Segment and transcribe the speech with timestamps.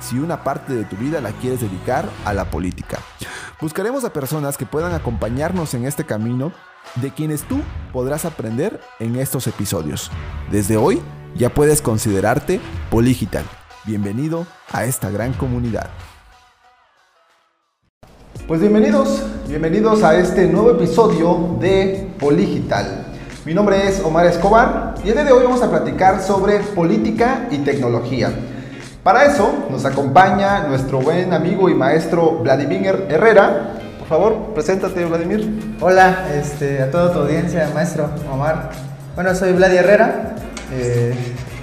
[0.00, 2.98] si una parte de tu vida la quieres dedicar a la política.
[3.60, 6.52] Buscaremos a personas que puedan acompañarnos en este camino
[6.96, 7.60] de quienes tú
[7.92, 10.10] podrás aprender en estos episodios.
[10.50, 11.00] Desde hoy
[11.36, 12.60] ya puedes considerarte
[12.90, 13.44] Poligital.
[13.84, 15.88] Bienvenido a esta gran comunidad.
[18.46, 23.06] Pues bienvenidos, bienvenidos a este nuevo episodio de Poligital.
[23.44, 27.48] Mi nombre es Omar Escobar y el día de hoy vamos a platicar sobre política
[27.50, 28.32] y tecnología.
[29.02, 33.72] Para eso nos acompaña nuestro buen amigo y maestro Vladimir Herrera.
[33.98, 35.76] Por favor, preséntate, Vladimir.
[35.80, 38.70] Hola este, a toda tu audiencia, maestro Omar.
[39.16, 40.36] Bueno, soy Vladimir Herrera,
[40.72, 41.14] eh,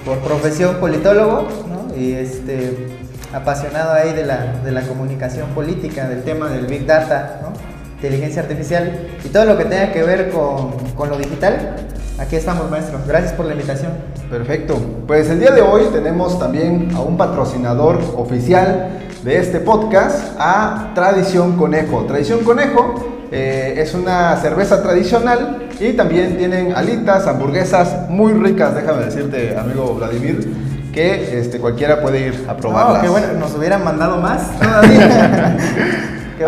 [0.04, 1.96] por profesión politólogo ¿no?
[1.96, 2.90] y este,
[3.34, 7.79] apasionado ahí de la, de la, comunicación política, del tema del Big Data, ¿no?
[8.02, 11.76] Inteligencia artificial y todo lo que tenga que ver con, con lo digital.
[12.18, 13.00] Aquí estamos, maestro.
[13.06, 13.92] Gracias por la invitación.
[14.30, 14.80] Perfecto.
[15.06, 18.90] Pues el día de hoy tenemos también a un patrocinador oficial
[19.24, 22.06] de este podcast, a Tradición Conejo.
[22.06, 22.96] Tradición Conejo
[23.32, 29.94] eh, es una cerveza tradicional y también tienen alitas, hamburguesas muy ricas, déjame decirte, amigo
[29.96, 30.54] Vladimir,
[30.94, 32.98] que este, cualquiera puede ir a probarlas.
[32.98, 35.58] No, qué bueno, nos hubieran mandado más todavía.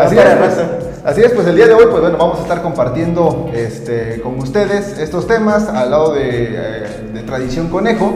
[0.00, 3.50] Así es, Así es, pues el día de hoy, pues bueno, vamos a estar compartiendo
[3.52, 8.14] este, con ustedes estos temas al lado de, eh, Tradición Conejo.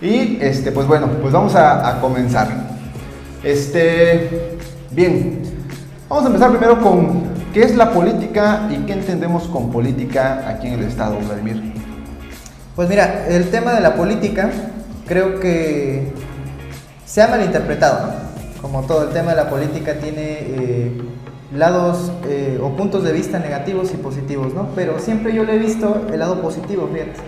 [0.00, 2.48] Y este, pues bueno, pues vamos a, comenzar.
[3.42, 4.56] Este,
[4.92, 5.42] bien,
[6.08, 10.68] vamos a empezar primero con qué es la política y qué entendemos con política aquí
[10.68, 11.74] en el Estado, Vladimir.
[12.74, 14.50] Pues mira, el tema de la política
[15.06, 16.12] creo que
[17.04, 18.10] se ha malinterpretado.
[18.62, 20.92] Como todo el tema de la política tiene eh,
[21.52, 24.68] lados eh, o puntos de vista negativos y positivos, ¿no?
[24.74, 27.20] Pero siempre yo le he visto el lado positivo, fíjate.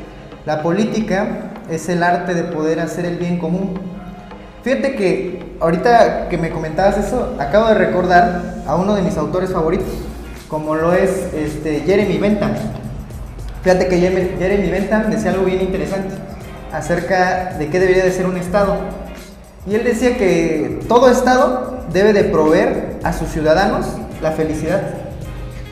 [0.44, 3.74] La política es el arte de poder hacer el bien común.
[4.62, 9.50] Fíjate que ahorita que me comentabas eso, acabo de recordar a uno de mis autores
[9.52, 9.88] favoritos,
[10.48, 12.52] como lo es este, Jeremy Bentham.
[13.62, 16.14] Fíjate que Jeremy Bentham decía algo bien interesante
[16.72, 18.76] acerca de qué debería de ser un Estado.
[19.66, 23.86] Y él decía que todo Estado debe de proveer a sus ciudadanos
[24.22, 24.94] la felicidad.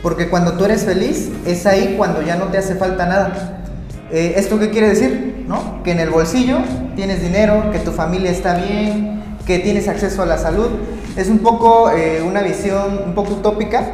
[0.02, 3.62] Porque cuando tú eres feliz, es ahí cuando ya no te hace falta nada.
[4.10, 5.44] Eh, ¿Esto qué quiere decir?
[5.48, 5.82] ¿No?
[5.82, 6.58] Que en el bolsillo
[6.94, 10.68] tienes dinero, que tu familia está bien, que tienes acceso a la salud.
[11.16, 13.84] Es un poco eh, una visión un poco utópica,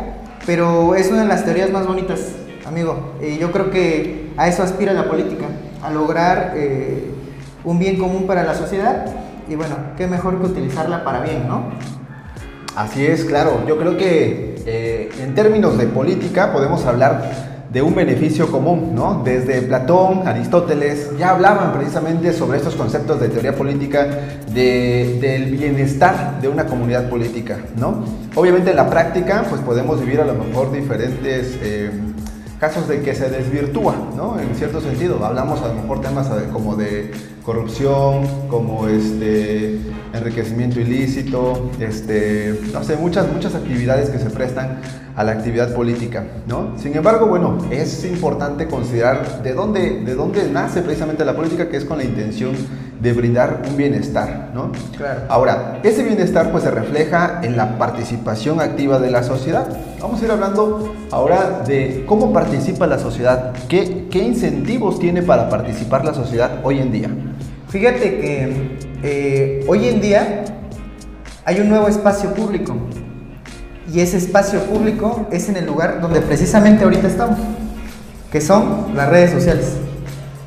[0.45, 2.21] pero es una de las teorías más bonitas,
[2.67, 3.15] amigo.
[3.23, 5.47] Y yo creo que a eso aspira la política,
[5.83, 7.11] a lograr eh,
[7.65, 9.07] un bien común para la sociedad.
[9.49, 11.71] Y bueno, qué mejor que utilizarla para bien, ¿no?
[12.77, 13.65] Así es, claro.
[13.67, 19.23] Yo creo que eh, en términos de política podemos hablar de un beneficio común, ¿no?
[19.25, 24.07] Desde Platón, Aristóteles, ya hablaban precisamente sobre estos conceptos de teoría política,
[24.53, 28.05] del bienestar de una comunidad política, ¿no?
[28.35, 31.59] Obviamente en la práctica, pues podemos vivir a lo mejor diferentes...
[31.63, 31.91] Eh,
[32.63, 34.39] casos de que se desvirtúa, ¿no?
[34.39, 35.27] En cierto sentido.
[35.27, 37.11] Hablamos a lo mejor temas como de
[37.43, 39.79] corrupción, como este
[40.13, 44.81] enriquecimiento ilícito, este, no sé, muchas, muchas actividades que se prestan
[45.17, 46.79] a la actividad política, ¿no?
[46.79, 51.77] Sin embargo, bueno, es importante considerar de dónde, de dónde nace precisamente la política, que
[51.77, 52.55] es con la intención
[53.01, 54.71] de brindar un bienestar, ¿no?
[54.97, 55.23] Claro.
[55.29, 59.67] Ahora, ese bienestar pues se refleja en la participación activa de la sociedad.
[60.01, 65.49] Vamos a ir hablando ahora de cómo participa la sociedad, qué, qué incentivos tiene para
[65.49, 67.11] participar la sociedad hoy en día.
[67.73, 70.45] Fíjate que eh, hoy en día
[71.47, 72.77] hay un nuevo espacio público
[73.91, 77.39] y ese espacio público es en el lugar donde precisamente ahorita estamos,
[78.31, 79.73] que son las redes sociales.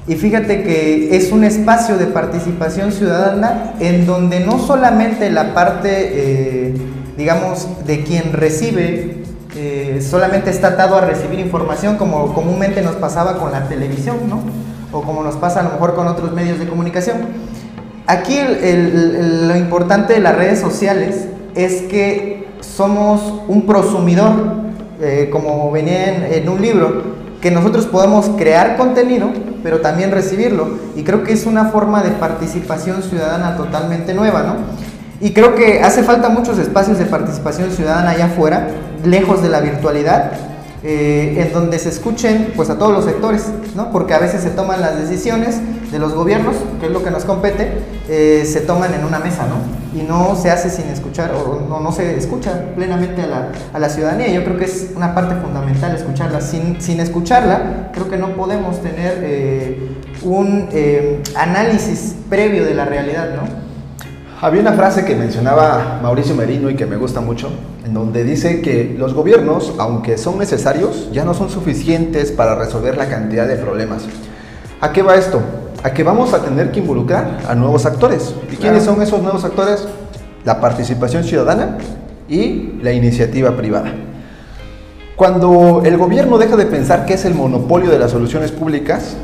[0.07, 5.89] Y fíjate que es un espacio de participación ciudadana en donde no solamente la parte,
[5.89, 6.75] eh,
[7.17, 9.23] digamos, de quien recibe,
[9.55, 14.43] eh, solamente está atado a recibir información como comúnmente nos pasaba con la televisión, ¿no?
[14.91, 17.17] O como nos pasa a lo mejor con otros medios de comunicación.
[18.07, 24.33] Aquí lo importante de las redes sociales es que somos un prosumidor,
[25.01, 27.03] eh, como venía en, un libro,
[27.41, 29.29] que nosotros podemos crear contenido,
[29.63, 30.67] pero también recibirlo.
[30.95, 34.55] Y creo que es una forma de participación ciudadana totalmente nueva, ¿no?
[35.21, 38.67] Y creo que hace falta muchos espacios de participación ciudadana allá afuera,
[39.03, 40.33] lejos de la virtualidad,
[40.87, 43.91] eh, en donde se escuchen pues a todos los sectores, ¿no?
[43.91, 45.59] porque a veces se toman las decisiones
[45.91, 47.71] de los gobiernos, que es lo que nos compete,
[48.07, 49.55] eh, se toman en una mesa, ¿no?
[49.99, 53.79] Y no se hace sin escuchar, o no, no se escucha plenamente a la, a
[53.79, 54.27] la, ciudadanía.
[54.27, 56.41] Yo creo que es una parte fundamental escucharla.
[56.41, 59.89] Sin, sin escucharla, creo que no podemos tener eh,
[60.21, 60.69] un
[61.35, 63.64] análisis previo de la realidad, ¿no?
[64.41, 67.49] Había una frase que mencionaba Mauricio Merino y que me gusta mucho,
[67.85, 72.97] en donde dice que los gobiernos, aunque son necesarios, ya no son suficientes para resolver
[72.97, 74.03] la cantidad de problemas.
[74.81, 75.41] ¿A qué va esto?
[75.83, 78.35] A que vamos a tener que involucrar a nuevos actores.
[78.51, 79.87] ¿Y quiénes son esos nuevos actores?
[80.43, 81.77] La participación ciudadana
[82.27, 83.93] y la iniciativa privada.
[85.15, 89.15] Cuando el gobierno deja de pensar que es el monopolio de las soluciones públicas,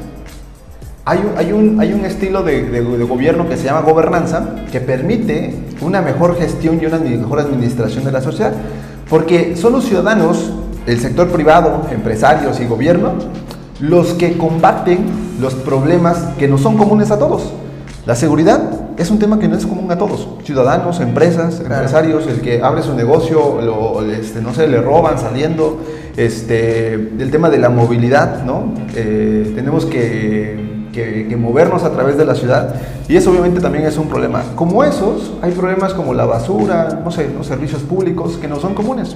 [1.03, 4.79] hay un, hay un, hay un estilo de, de, gobierno que se llama gobernanza que
[4.79, 8.53] permite una mejor gestión y una mejor administración de la sociedad,
[9.09, 10.51] porque son los ciudadanos,
[10.85, 13.13] el sector privado, empresarios y gobierno,
[13.79, 15.05] los que combaten
[15.39, 17.51] los problemas que no son comunes a todos.
[18.05, 18.61] La seguridad
[18.97, 22.83] es un tema que no es común a todos, ciudadanos, empresas, empresarios, el que abre
[22.83, 25.79] su negocio, lo, este, no sé, le roban saliendo,
[26.15, 28.73] este, el tema de la movilidad, ¿no?
[28.95, 32.75] Eh, tenemos que que, movernos a través de la ciudad
[33.07, 34.43] y eso obviamente también es un problema.
[34.55, 38.73] Como esos, hay problemas como la basura, no sé, los servicios públicos que no son
[38.73, 39.15] comunes.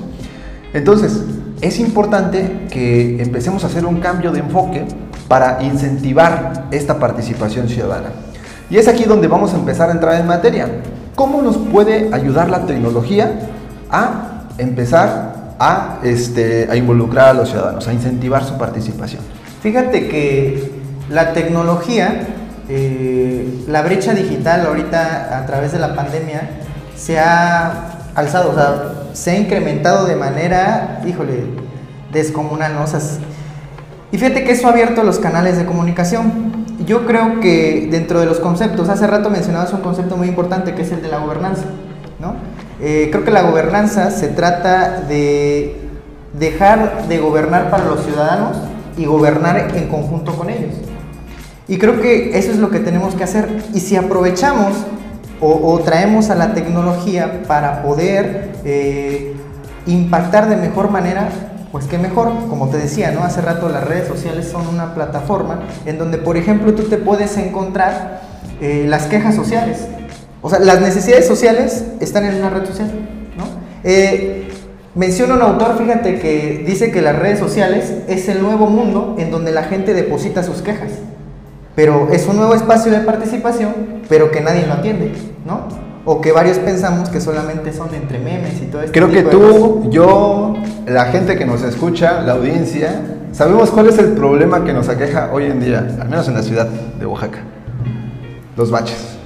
[0.74, 1.24] Entonces,
[1.62, 4.86] es importante que empecemos a hacer un cambio de enfoque
[5.28, 8.10] para incentivar esta participación ciudadana.
[8.70, 10.68] Y es aquí donde vamos a empezar a entrar en materia.
[11.16, 13.32] ¿Cómo nos puede ayudar la tecnología
[13.90, 19.22] a empezar a, este, a involucrar a los ciudadanos, a incentivar su participación?
[19.62, 20.75] Fíjate que
[21.10, 22.28] la tecnología,
[22.70, 26.50] eh, la brecha digital ahorita a través de la pandemia
[26.96, 31.44] se ha alzado, o sea, se ha incrementado de manera, híjole,
[32.12, 32.86] descomunal, ¿no?
[34.12, 36.66] y fíjate que eso ha abierto los canales de comunicación.
[36.86, 40.84] Yo creo que dentro de los conceptos, hace rato mencionabas un concepto muy importante que
[40.84, 41.66] es el de la gobernanza,
[42.20, 42.36] ¿no?
[42.82, 45.82] Eh, creo que la gobernanza se trata de
[46.34, 48.58] dejar de gobernar para los ciudadanos
[48.98, 50.74] y gobernar en conjunto con ellos.
[51.68, 53.50] Y creo que eso es lo que tenemos que hacer.
[53.74, 54.74] Y si aprovechamos
[55.42, 59.36] o, traemos a la tecnología para poder eh,
[59.86, 61.30] impactar de mejor manera,
[61.72, 62.32] pues qué mejor.
[62.50, 63.24] Como te decía, ¿no?
[63.24, 67.38] Hace rato las redes sociales son una plataforma en donde, por ejemplo, tú te puedes
[67.38, 68.22] encontrar
[68.62, 69.86] eh, las quejas sociales.
[70.42, 72.92] O sea, las necesidades sociales están en una red social,
[73.36, 73.46] ¿no?
[73.84, 74.48] Eh,
[74.94, 79.32] menciona un autor, fíjate, que dice que las redes sociales es el nuevo mundo en
[79.32, 80.92] donde la gente deposita sus quejas.
[81.76, 83.74] Pero es un nuevo espacio de participación,
[84.08, 85.14] pero que nadie lo atiende,
[85.46, 85.68] ¿no?
[86.06, 88.94] O que varios pensamos que solamente son entre memes y todo esto.
[88.94, 90.54] Creo que tú, yo,
[90.88, 93.02] la gente que nos escucha, la audiencia,
[93.32, 96.44] sabemos cuál es el problema que nos aqueja hoy en día, al menos en la
[96.44, 97.40] ciudad de Oaxaca.
[98.56, 99.18] Los baches.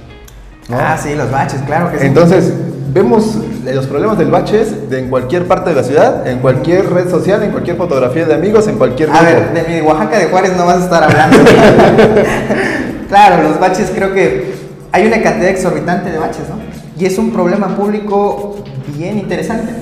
[0.72, 2.06] Ah, sí, los baches, claro que sí.
[2.06, 2.52] Entonces,
[2.92, 7.08] vemos los problemas del baches de en cualquier parte de la ciudad, en cualquier red
[7.10, 10.56] social, en cualquier fotografía de amigos, en cualquier A ver, de mi Oaxaca de Juárez
[10.56, 11.38] no vas a estar hablando.
[13.08, 14.54] claro, los baches creo que
[14.92, 16.58] hay una cantidad exorbitante de baches, ¿no?
[16.98, 18.56] Y es un problema público
[18.96, 19.72] bien interesante.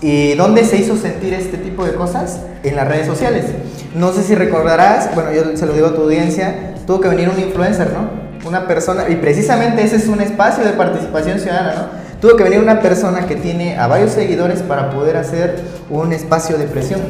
[0.00, 2.40] ¿Y dónde se hizo sentir este tipo de cosas?
[2.62, 3.46] En las redes sociales.
[3.94, 7.28] No sé si recordarás, bueno, yo se lo digo a tu audiencia, tuvo que venir
[7.28, 8.28] un influencer, ¿no?
[8.48, 12.07] Una persona, y precisamente ese es un espacio de participación ciudadana, ¿no?
[12.20, 16.58] Tuvo que venir una persona que tiene a varios seguidores para poder hacer un espacio
[16.58, 17.00] de presión.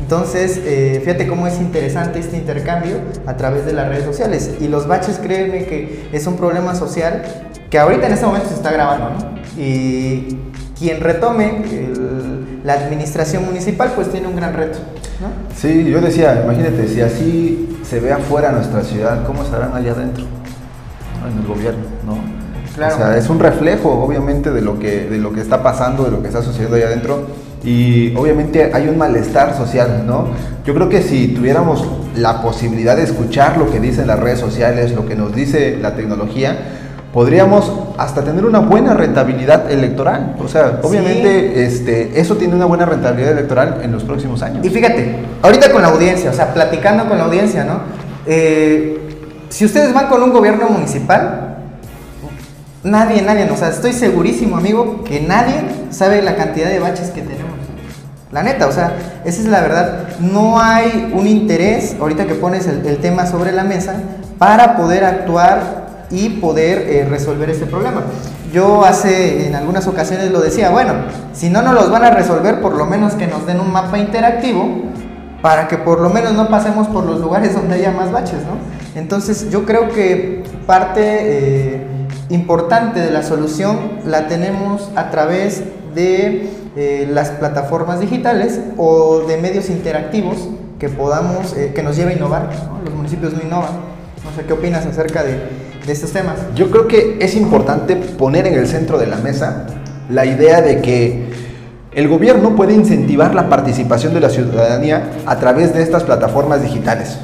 [0.00, 4.50] Entonces, eh, fíjate cómo es interesante este intercambio a través de las redes sociales.
[4.60, 7.22] Y los baches, créeme que es un problema social
[7.70, 9.62] que ahorita en este momento se está grabando, ¿no?
[9.62, 10.36] Y
[10.76, 11.62] quien retome
[12.64, 14.80] la administración municipal, pues tiene un gran reto,
[15.20, 15.28] ¿no?
[15.56, 20.24] Sí, yo decía, imagínate, si así se ve afuera nuestra ciudad, ¿cómo estarán allá adentro?
[21.30, 22.39] En el gobierno, ¿no?
[22.74, 26.10] O sea, es un reflejo, obviamente, de lo, que, de lo que está pasando, de
[26.10, 27.26] lo que está sucediendo ahí adentro.
[27.62, 30.28] Y obviamente hay un malestar social, ¿no?
[30.64, 31.86] Yo creo que si tuviéramos
[32.16, 35.94] la posibilidad de escuchar lo que dicen las redes sociales, lo que nos dice la
[35.94, 36.56] tecnología,
[37.12, 40.36] podríamos hasta tener una buena rentabilidad electoral.
[40.42, 44.64] O sea, obviamente este, eso tiene una buena rentabilidad electoral en los próximos años.
[44.64, 47.80] Y fíjate, ahorita con la audiencia, o sea, platicando con la audiencia, ¿no?
[48.26, 48.98] Eh,
[49.48, 51.49] si ustedes van con un gobierno municipal,
[52.82, 57.20] Nadie, nadie, o sea, estoy segurísimo, amigo, que nadie sabe la cantidad de baches que
[57.20, 57.50] tenemos.
[58.32, 58.94] La neta, o sea,
[59.24, 60.08] esa es la verdad.
[60.20, 63.96] No hay un interés, ahorita que pones el, tema sobre la mesa,
[64.38, 68.04] para poder actuar y poder eh, resolver este problema.
[68.52, 70.94] Yo hace en algunas ocasiones lo decía, bueno,
[71.34, 73.98] si no nos los van a resolver, por lo menos que nos den un mapa
[73.98, 74.90] interactivo
[75.42, 79.00] para que por lo menos no pasemos por los lugares donde haya más baches, ¿no?
[79.00, 81.79] Entonces yo creo que parte eh,
[82.30, 85.62] importante de la solución la tenemos a través
[85.94, 92.12] de eh, las plataformas digitales o de medios interactivos que podamos, eh, que nos lleve
[92.12, 92.50] a innovar.
[92.84, 93.72] Los municipios no innovan.
[94.24, 95.32] No sé qué opinas acerca de,
[95.84, 96.36] de estos temas.
[96.54, 99.66] Yo creo que es importante poner en el centro de la mesa
[100.08, 101.30] la idea de que
[101.92, 107.18] el gobierno puede incentivar la participación de la ciudadanía a través de estas plataformas digitales.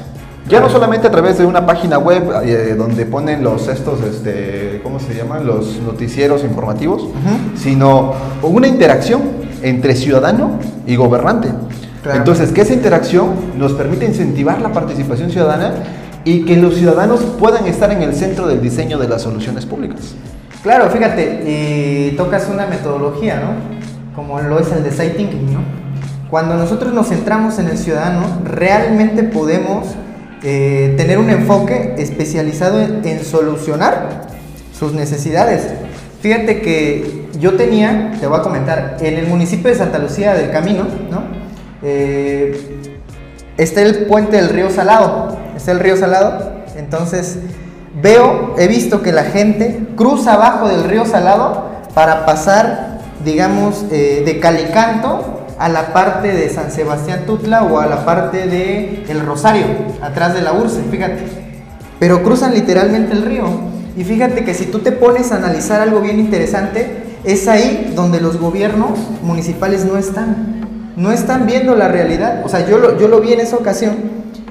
[0.49, 4.79] Ya no solamente a través de una página web eh, donde ponen los estos, este,
[4.81, 5.45] ¿cómo se llaman?
[5.45, 7.05] Los noticieros informativos,
[7.55, 9.23] sino una interacción
[9.61, 11.49] entre ciudadano y gobernante.
[12.13, 15.73] Entonces, que esa interacción nos permite incentivar la participación ciudadana
[16.23, 20.15] y que los ciudadanos puedan estar en el centro del diseño de las soluciones públicas.
[20.63, 24.15] Claro, fíjate, y tocas una metodología, ¿no?
[24.15, 25.59] Como lo es el design thinking, ¿no?
[26.29, 29.87] Cuando nosotros nos centramos en el ciudadano, realmente podemos
[30.43, 34.27] eh, tener un enfoque especializado en, solucionar
[34.77, 35.67] sus necesidades.
[36.21, 40.51] Fíjate que yo tenía, te voy a comentar, en el municipio de Santa Lucía del
[40.51, 41.23] Camino, ¿no?
[41.81, 42.59] Eh,
[43.57, 47.39] está el puente del río Salado, está el río Salado, entonces
[48.01, 54.21] veo, he visto que la gente cruza abajo del río Salado para pasar, digamos, eh,
[54.25, 59.25] de Calicanto a la parte de San Sebastián Tutla o a la parte de El
[59.25, 59.65] Rosario,
[60.01, 61.23] atrás de la URSE, fíjate.
[61.99, 63.45] Pero cruzan literalmente el río.
[63.95, 68.21] Y fíjate que si tú te pones a analizar algo bien interesante, es ahí donde
[68.21, 70.93] los gobiernos municipales no están.
[70.95, 72.41] No están viendo la realidad.
[72.45, 73.95] O sea, yo lo, yo lo vi en esa ocasión,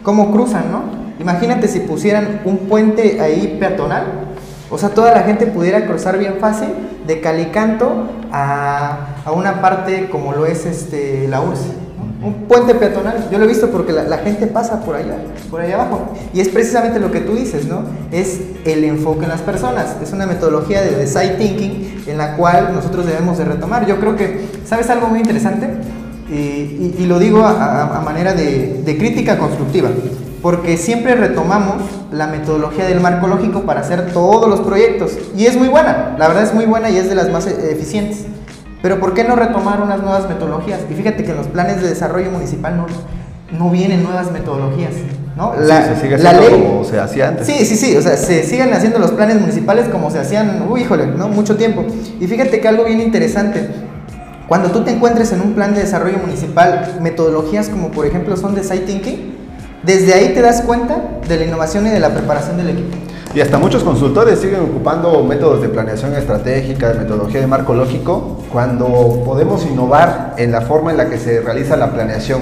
[0.03, 0.83] cómo cruzan, ¿no?
[1.21, 4.05] Imagínate si pusieran un puente ahí peatonal.
[4.71, 6.69] O sea, toda la gente pudiera cruzar bien fácil
[7.07, 11.67] de Calicanto a, a una parte como lo es este, la URSS.
[12.23, 15.17] Un puente peatonal, yo lo he visto porque la, gente pasa por allá,
[15.51, 16.13] por allá abajo.
[16.33, 17.83] Y es precisamente lo que tú dices, ¿no?
[18.11, 19.97] Es el enfoque en las personas.
[20.03, 23.87] Es una metodología de design thinking en la cual nosotros debemos de retomar.
[23.87, 25.69] Yo creo que, ¿sabes algo muy interesante?
[26.29, 29.91] Y, lo digo a, manera de, de crítica constructiva
[30.47, 31.83] porque siempre retomamos
[32.13, 35.19] la metodología del marco lógico para hacer todos los proyectos.
[35.37, 37.73] Y es muy buena, la verdad es muy buena y es de las más e-,
[37.73, 38.27] eficientes.
[38.83, 40.81] Pero ¿por qué no retomar unas nuevas metodologías?
[40.91, 42.87] Y fíjate que en los planes de desarrollo municipal no,
[43.59, 44.93] no vienen nuevas metodologías.
[45.37, 45.55] ¿no?
[45.59, 47.47] La, se sigue la ley, como se hacía antes.
[47.47, 50.81] Sí, sí, sí, o sea, se siguen haciendo los planes municipales como se hacían, uy,
[50.81, 51.29] híjole, ¿no?
[51.29, 51.85] Mucho tiempo.
[52.19, 53.69] Y fíjate que algo bien interesante,
[54.49, 58.55] cuando tú te encuentres en un plan de desarrollo municipal, metodologías como por ejemplo son
[58.55, 59.36] de site thinking,
[59.87, 62.97] desde ahí te das cuenta de la innovación y de la preparación del equipo.
[63.33, 68.43] Y hasta muchos consultores siguen ocupando métodos de planeación estratégica, de metodología de marco lógico,
[68.51, 72.41] cuando podemos innovar en la forma en la que se realiza la planeación.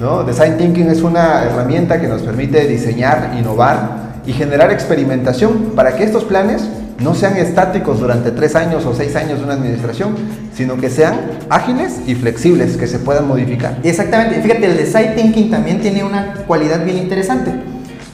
[0.00, 0.24] ¿no?
[0.24, 6.04] Design Thinking es una herramienta que nos permite diseñar, innovar y generar experimentación para que
[6.04, 6.68] estos planes
[7.00, 10.14] no sean estáticos durante tres años o seis años de una administración,
[10.54, 13.78] sino que sean ágiles y flexibles, que se puedan modificar.
[13.82, 17.52] Exactamente, fíjate, el design thinking también tiene una cualidad bien interesante.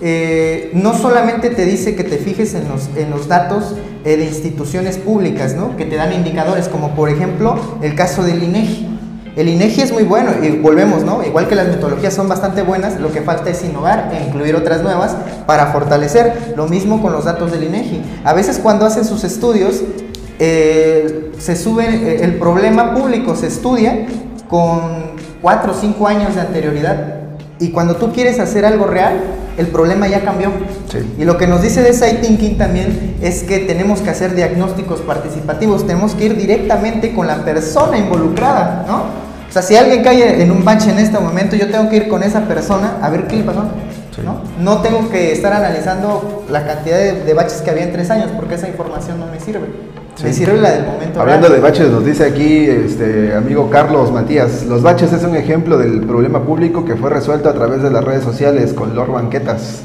[0.00, 3.74] Eh, no solamente te dice que te fijes en los, en los datos
[4.04, 5.76] eh, de instituciones públicas, ¿no?
[5.76, 8.95] que te dan indicadores, como por ejemplo el caso del INEGI.
[9.36, 11.22] El INEGI es muy bueno y volvemos, ¿no?
[11.22, 14.82] Igual que las metodologías son bastante buenas, lo que falta es innovar e incluir otras
[14.82, 15.14] nuevas
[15.46, 16.54] para fortalecer.
[16.56, 18.02] Lo mismo con los datos del INEGI.
[18.24, 19.82] A veces cuando hacen sus estudios,
[20.38, 24.06] eh, se sube eh, el problema público, se estudia
[24.48, 27.16] con 4 o 5 años de anterioridad.
[27.60, 29.20] Y cuando tú quieres hacer algo real,
[29.58, 30.50] el problema ya cambió.
[31.18, 35.02] Y lo que nos dice de Side Thinking también es que tenemos que hacer diagnósticos
[35.02, 39.25] participativos, tenemos que ir directamente con la persona involucrada, ¿no?
[39.52, 42.22] Sea, si alguien cae en un bache en este momento, yo tengo que ir con
[42.22, 43.64] esa persona a ver qué le pasó.
[44.22, 44.40] ¿no?
[44.60, 48.54] no tengo que estar analizando la cantidad de, baches que había en tres años, porque
[48.54, 49.66] esa información no me sirve.
[50.22, 51.20] Me sirve la del momento.
[51.20, 55.76] Hablando de baches, nos dice aquí este amigo Carlos Matías, los baches es un ejemplo
[55.76, 59.82] del problema público que fue resuelto a través de las redes sociales con Lord Banquetas.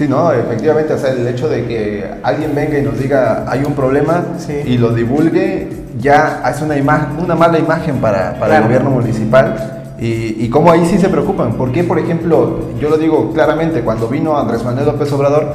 [0.00, 3.62] Sí, no, efectivamente, o sea, el hecho de que alguien venga y nos diga hay
[3.64, 4.24] un problema
[4.64, 5.68] y lo divulgue,
[6.00, 9.82] ya es una, imagen, una mala imagen para, el gobierno municipal.
[10.00, 11.52] Y, y cómo ahí sí se preocupan.
[11.52, 15.52] Porque, por ejemplo, yo lo digo claramente, cuando vino Andrés Manuel López Obrador,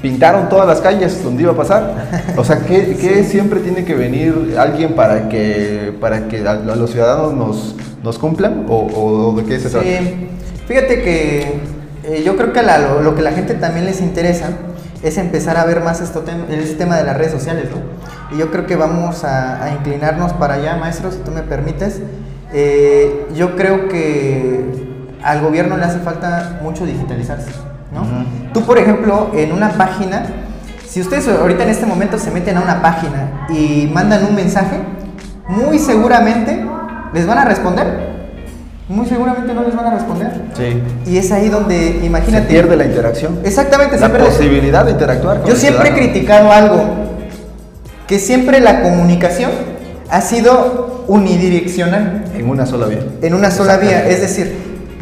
[0.00, 2.32] pintaron todas las calles donde iba a pasar.
[2.38, 7.34] O sea, ¿qué, siempre tiene que venir alguien para que, para que a, los ciudadanos
[7.34, 8.64] nos, nos cumplan?
[8.70, 9.84] ¿O, o de qué se trata?
[9.84, 10.28] Sí,
[10.66, 14.50] fíjate que eh, yo creo que la- lo, lo que la gente también les interesa
[15.02, 18.36] es empezar a ver más esto tem- este tema de las redes sociales, ¿no?
[18.36, 22.00] Y yo creo que vamos a, a inclinarnos para allá, maestro, si tú me permites.
[22.52, 24.64] Eh, yo creo que
[25.24, 27.50] al gobierno le hace falta mucho digitalizarse,
[27.92, 28.02] ¿no?
[28.52, 30.24] Tú, por ejemplo, en una página,
[30.86, 34.78] si ustedes ahorita en este momento se meten a una página y mandan un mensaje,
[35.48, 36.64] muy seguramente
[37.14, 38.11] les van a responder.
[38.92, 40.30] Muy seguramente no les van a responder.
[40.54, 40.82] Sí.
[41.10, 42.46] Y es ahí donde, Se imagínate.
[42.46, 43.38] pierde la interacción.
[43.42, 44.26] Exactamente, La se pierde.
[44.28, 46.84] posibilidad de interactuar con Yo el siempre he criticado algo,
[48.06, 49.50] que siempre la comunicación
[50.10, 53.00] ha sido unidireccional, En una sola vía.
[53.22, 54.06] en una sola vía.
[54.06, 54.52] Es decir,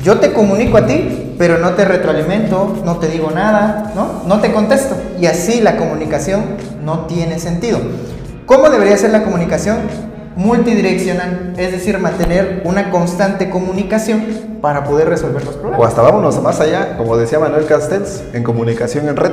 [0.05, 4.23] yo te comunico a ti, pero no te retroalimento, no te digo nada, ¿no?
[4.27, 4.95] No te contesto.
[5.21, 6.43] Y así la comunicación
[6.85, 7.81] no tiene sentido.
[8.47, 9.79] ¿Cómo debería ser la comunicación?
[10.41, 14.25] Multidireccional, es decir, mantener una constante comunicación
[14.63, 15.89] para poder resolver los O problemas.
[15.89, 19.33] hasta vámonos más allá, como decía Manuel Castells, en comunicación en red,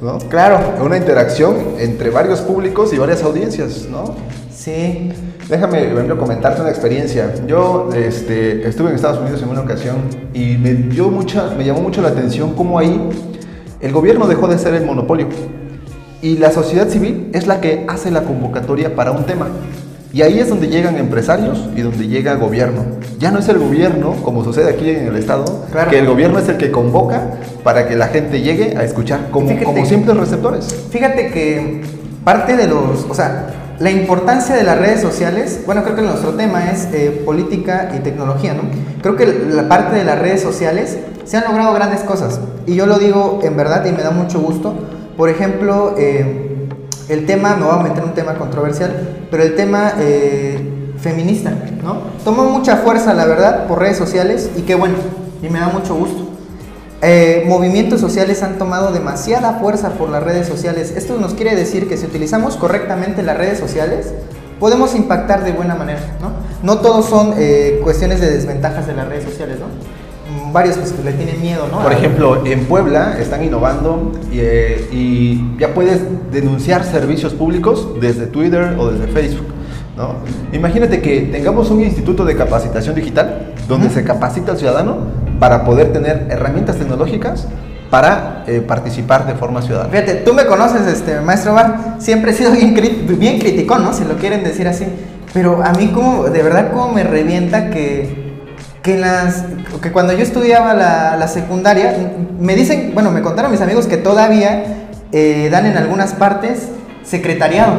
[0.00, 0.18] ¿no?
[0.28, 4.16] Claro, Una interacción entre varios públicos y varias audiencias, ¿no?
[4.52, 5.12] sí,
[5.48, 7.32] Déjame, por ejemplo, comentarte una experiencia.
[7.46, 9.98] Yo este, estuve en Estados Unidos en una ocasión
[10.34, 13.00] y me, dio mucha, me llamó mucho la atención cómo ahí
[13.80, 15.28] el gobierno dejó de ser el monopolio
[16.22, 19.46] y la sociedad civil es la que hace la convocatoria para un tema.
[20.12, 22.84] Y ahí es donde llegan empresarios y donde llega gobierno.
[23.18, 25.90] Ya no es el gobierno, como sucede aquí en el Estado, Claro.
[25.90, 29.46] que el gobierno es el que convoca para que la gente llegue a escuchar como,
[29.46, 30.74] Fíjate como que- simples receptores.
[30.90, 31.82] Fíjate que
[32.24, 36.30] parte de los, o sea, la importancia de las redes sociales, bueno, creo que nuestro
[36.34, 38.62] tema es eh, política y tecnología, ¿no?
[39.02, 42.86] Creo que la parte de las redes sociales se han logrado grandes cosas y yo
[42.86, 44.74] lo digo en verdad y me da mucho gusto.
[45.16, 46.49] Por ejemplo, eh,
[47.10, 51.52] el tema, me voy a meter un tema controversial, pero el tema eh, feminista,
[51.82, 52.02] ¿no?
[52.24, 54.94] Tomó mucha fuerza, la verdad, por redes sociales y qué bueno,
[55.42, 56.28] y me da mucho gusto.
[57.02, 60.92] Eh, movimientos sociales han tomado demasiada fuerza por las redes sociales.
[60.96, 64.12] Esto nos quiere decir que si utilizamos correctamente las redes sociales,
[64.60, 66.30] podemos impactar de buena manera, ¿no?
[66.62, 69.66] No todos son eh, cuestiones de desventajas de las redes sociales, ¿no?
[70.52, 71.80] Varios pues, le tienen miedo, ¿no?
[71.82, 76.00] Por ejemplo, en Puebla están innovando y, eh, y ya puedes
[76.32, 79.46] denunciar servicios públicos desde Twitter o desde Facebook.
[79.96, 80.14] ¿no?
[80.52, 84.98] Imagínate que tengamos un instituto de capacitación digital donde se capacita al ciudadano
[85.38, 87.46] para poder tener herramientas tecnológicas
[87.90, 89.90] para eh, participar de forma ciudadana.
[89.90, 93.92] Fíjate, tú me conoces, este, maestro Bar, siempre he sido bien, cri- bien criticón, ¿no?
[93.92, 94.86] Si lo quieren decir así.
[95.34, 98.29] Pero a mí como, de verdad como me revienta que,
[98.82, 99.44] que, las,
[99.82, 101.94] que cuando yo estudiaba la, la secundaria,
[102.38, 104.64] me dicen, bueno, me contaron mis amigos que todavía
[105.12, 106.68] eh, dan en algunas partes
[107.02, 107.74] secretariado.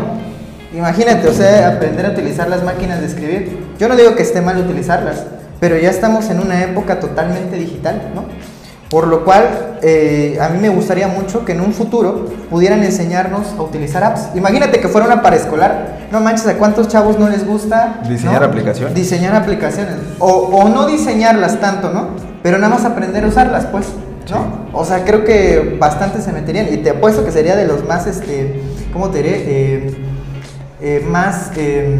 [0.73, 3.57] Imagínate, o sea, aprender a utilizar las máquinas de escribir.
[3.79, 5.25] Yo no digo que esté mal utilizarlas,
[5.59, 8.25] pero ya estamos en una época totalmente digital, ¿no?
[8.89, 13.47] Por lo cual, eh, a mí me gustaría mucho que en un futuro pudieran enseñarnos
[13.57, 14.29] a utilizar apps.
[14.35, 16.00] Imagínate que fuera una paraescolar.
[16.11, 18.01] No manches, ¿a cuántos chavos no les gusta?
[18.07, 18.47] Diseñar ¿no?
[18.47, 18.93] aplicaciones.
[18.95, 19.95] Diseñar aplicaciones.
[20.19, 22.09] O, o no diseñarlas tanto, ¿no?
[22.43, 23.85] Pero nada más aprender a usarlas, pues.
[24.29, 24.37] ¿no?
[24.37, 24.43] Sí.
[24.73, 26.67] O sea, creo que bastante se meterían.
[26.73, 29.43] Y te apuesto que sería de los más, este, ¿cómo te diré?
[29.47, 29.95] Eh,
[30.81, 31.97] eh, más eh,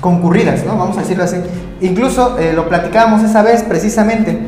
[0.00, 0.76] concurridas, ¿no?
[0.78, 1.36] Vamos a decirlo así.
[1.82, 4.38] Incluso lo platicábamos esa vez precisamente.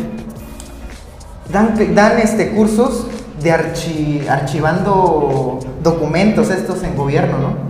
[1.52, 3.06] Dan, dan este, cursos
[3.42, 7.67] de archi- archivando documentos estos en gobierno, ¿no?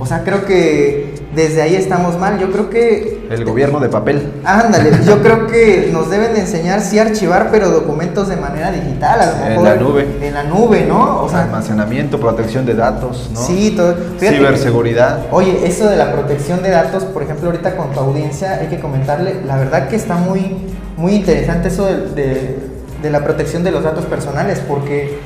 [0.00, 2.38] O sea, creo que desde ahí estamos mal.
[2.38, 3.26] Yo creo que...
[3.30, 4.32] El gobierno de papel.
[4.44, 9.20] Ándale, yo creo que nos deben de enseñar sí archivar, pero documentos de manera digital,
[9.20, 10.06] a lo En mejor la nube.
[10.22, 11.22] En la nube, ¿no?
[11.24, 13.40] O sea, Almacenamiento, protección de datos, ¿no?
[13.40, 13.94] sí, todo.
[14.18, 15.26] Fíjate Ciberseguridad.
[15.32, 18.78] Oye, eso de la protección de datos, por ejemplo, ahorita con tu audiencia hay que
[18.80, 20.56] comentarle, la verdad que está muy,
[20.96, 25.18] muy interesante eso de, de- de la protección de los datos personales, porque,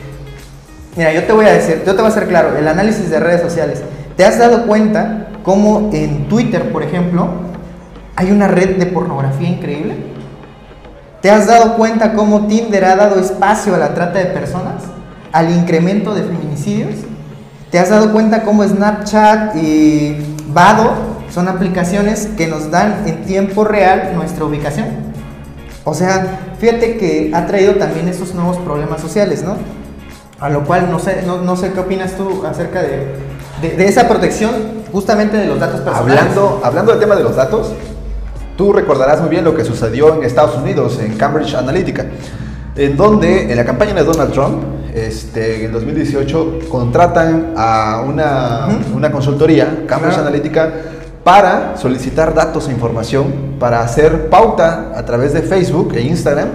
[0.96, 3.18] mira, yo te voy a decir, yo te voy a hacer claro, el análisis de
[3.18, 3.80] redes sociales,
[4.16, 7.29] ¿te has dado cuenta cómo en Twitter, por ejemplo,
[8.16, 9.96] hay una red de pornografía increíble?
[11.20, 14.83] ¿Te has dado cuenta cómo Tinder ha dado espacio a la trata de personas?
[15.31, 16.96] ¿Al incremento de feminicidios?
[17.70, 20.16] ¿Te has dado cuenta cómo Snapchat y
[20.48, 20.92] Vado
[21.31, 24.87] son aplicaciones que nos dan en tiempo real nuestra ubicación?
[25.85, 29.57] O sea, fíjate que ha traído también esos nuevos problemas sociales, ¿no?
[30.38, 33.14] A lo cual no sé, no, no sé qué opinas tú acerca de,
[33.62, 34.51] de- de esa protección
[34.92, 36.18] justamente de los datos personales.
[36.20, 37.72] Hablando, hablando del tema de los datos,
[38.57, 42.05] tú recordarás muy bien lo que sucedió en Estados Unidos, en Cambridge Analytica.
[42.75, 44.62] en donde en la campaña de Donald Trump,
[44.94, 50.72] este, en 2018, contratan a una, una consultoría, Cambridge Analytica,
[51.22, 56.48] para solicitar datos e información, para hacer pauta a través de Facebook e Instagram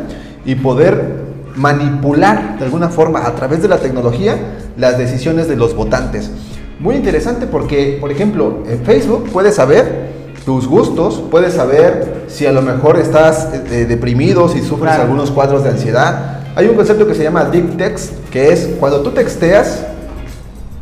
[0.43, 1.21] y poder
[1.55, 4.35] manipular de alguna forma a través de la tecnología
[4.75, 6.31] las decisiones de los votantes.
[6.79, 10.07] Muy interesante porque, por ejemplo, en Facebook puedes saber
[10.45, 15.63] tus gustos, puedes saber si a lo mejor estás eh, deprimido, si sufres algunos cuadros
[15.63, 16.41] de ansiedad.
[16.55, 19.85] Hay un concepto que se llama deep text, que es cuando tú texteas,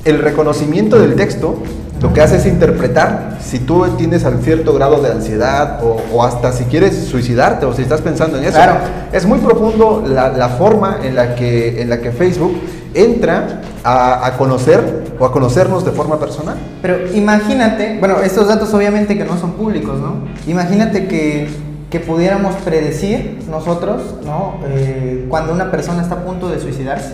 [0.04, 1.58] el reconocimiento del texto
[2.02, 6.66] lo que hace es interpretar si tú tienes cierto grado de ansiedad o, hasta si
[6.66, 8.54] quieres suicidarte o si estás pensando en eso.
[8.54, 8.78] Claro.
[9.12, 12.62] Es muy profundo la, forma en la, que, en la que Facebook
[12.96, 16.58] entra a, conocer o a conocernos de forma personal.
[16.82, 20.16] Pero imagínate, bueno, estos datos obviamente que no son públicos, ¿no?
[20.48, 21.48] Imagínate que,
[21.90, 24.56] que pudiéramos predecir nosotros, ¿no?
[24.68, 27.14] Eh, cuando una persona está a punto de suicidarse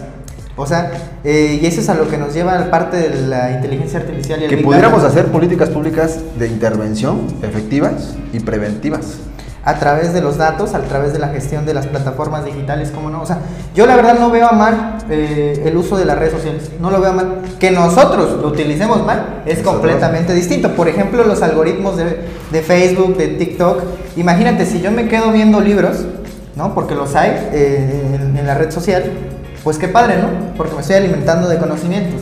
[0.58, 0.92] o sea,
[1.24, 4.42] eh, y eso es a lo que nos lleva al parte de la inteligencia artificial
[4.42, 9.20] y el Que pudiéramos hacer políticas públicas de intervención efectivas y preventivas.
[9.64, 13.12] A través de los datos, a través de la gestión de las plataformas digitales, ¿cómo
[13.12, 13.22] no?
[13.22, 13.38] O sea,
[13.76, 16.90] yo la verdad no veo a mal eh, el uso de las redes sociales, no
[16.90, 17.42] lo veo a mal.
[17.60, 20.72] Que nosotros lo utilicemos mal es completamente distinto.
[20.72, 23.84] Por ejemplo, los algoritmos de, de, Facebook, de TikTok.
[24.18, 26.06] Imagínate, si yo me quedo viendo libros,
[26.56, 26.74] ¿no?
[26.74, 29.04] Porque los hay eh, en, en la red social,
[29.64, 30.56] pues qué padre, ¿no?
[30.58, 32.22] Porque me estoy alimentando de conocimientos.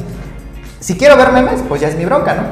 [0.81, 2.43] Si quiero ver memes, pues ya es mi bronca, ¿no?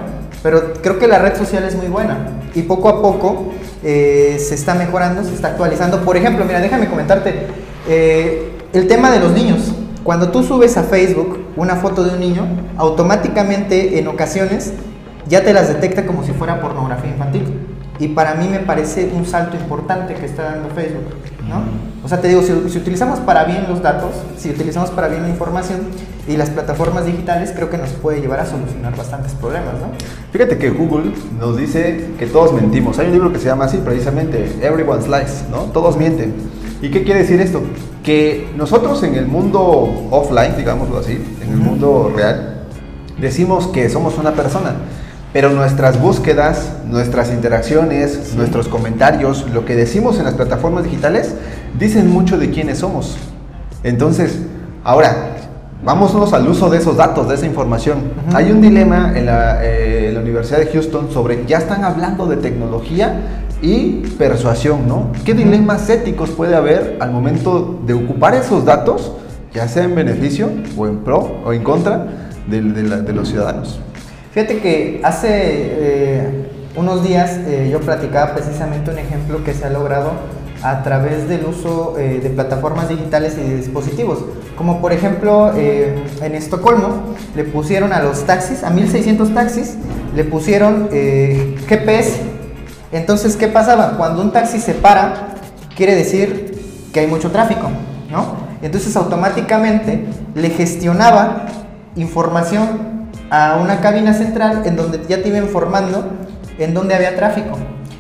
[0.44, 3.52] Pero creo que la red social es muy buena y poco a poco
[3.90, 6.04] eh, se está mejorando, se está actualizando.
[6.04, 7.48] Por ejemplo, mira, déjame comentarte
[7.88, 9.72] eh, el tema de los niños.
[10.04, 12.46] Cuando tú subes a Facebook una foto de un niño,
[12.76, 14.74] automáticamente en ocasiones
[15.30, 17.57] ya te las detecta como si fuera pornografía infantil.
[18.00, 21.06] Y para mí me parece un salto importante que está dando Facebook,
[21.48, 21.64] ¿no?
[22.04, 25.30] O sea, te digo, si, utilizamos para bien los datos, si utilizamos para bien la
[25.30, 25.80] información
[26.28, 29.88] y las plataformas digitales, creo que nos puede llevar a solucionar bastantes problemas, ¿no?
[30.32, 33.00] Fíjate que Google nos dice que todos mentimos.
[33.00, 35.64] Hay un libro que se llama así, precisamente, Everyone's Lies, ¿no?
[35.74, 36.36] Todos mienten.
[36.82, 37.62] ¿Y qué quiere decir esto?
[38.04, 42.68] Que nosotros en el mundo offline, digámoslo así, en el mundo real,
[43.20, 44.76] decimos que somos una persona
[45.38, 51.36] pero nuestras búsquedas, nuestras interacciones, nuestros comentarios, lo que decimos en las plataformas digitales,
[51.78, 53.20] dicen mucho de quiénes somos.
[53.84, 54.40] Entonces,
[54.84, 55.36] ahora,
[55.84, 58.14] vámonos al uso de esos datos, de esa información.
[58.34, 63.20] Hay un dilema en eh, la, Universidad de Houston sobre, ya están hablando de tecnología
[63.62, 65.12] y persuasión, ¿no?
[65.24, 69.12] ¿Qué dilemas éticos puede haber al momento de ocupar esos datos,
[69.54, 72.08] ya sea en beneficio o en pro o en contra
[72.48, 73.80] de los ciudadanos?
[74.38, 79.72] Fíjate que hace eh, unos días eh, yo platicaba precisamente un ejemplo que se ha
[79.72, 80.12] logrado
[80.62, 84.20] a través del uso eh, de plataformas digitales y de dispositivos.
[84.56, 89.76] Como por ejemplo en Estocolmo le pusieron a los taxis, a 1600 taxis,
[90.16, 92.22] le pusieron GPS.
[92.92, 93.98] Entonces, ¿qué pasaba?
[93.98, 95.30] Cuando un taxi se para,
[95.76, 97.72] quiere decir que hay mucho tráfico,
[98.12, 98.36] ¿no?
[98.62, 101.48] Entonces automáticamente le gestionaba
[101.96, 102.97] información
[103.30, 106.06] a una cabina central en donde ya te iba informando
[106.58, 107.58] en donde había tráfico.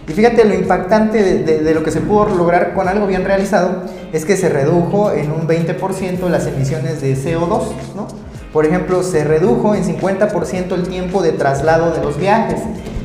[0.07, 4.23] Y fíjate lo impactante de, lo que se pudo lograr con algo bien realizado es
[4.23, 7.63] que se redujo en un 20% las emisiones de CO2,
[7.95, 8.07] ¿no?
[8.53, 12.61] Por ejemplo, se redujo en 50% el tiempo de traslado de los viajes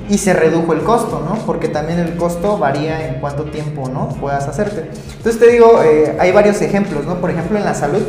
[0.08, 1.34] y se redujo el costo, ¿no?
[1.44, 4.08] Porque también el costo varía en cuánto tiempo, ¿no?
[4.20, 4.88] Puedas hacerte.
[5.16, 7.16] Entonces te digo, eh, hay varios ejemplos, ¿no?
[7.16, 8.02] Por ejemplo, en la salud,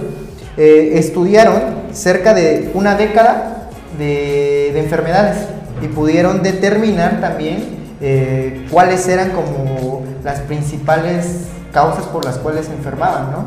[0.56, 3.53] eh, estudiaron cerca de una década
[3.98, 5.38] de, enfermedades
[5.82, 12.74] y pudieron determinar también eh, cuáles eran como las principales causas por las cuales se
[12.74, 13.46] enfermaban, ¿no?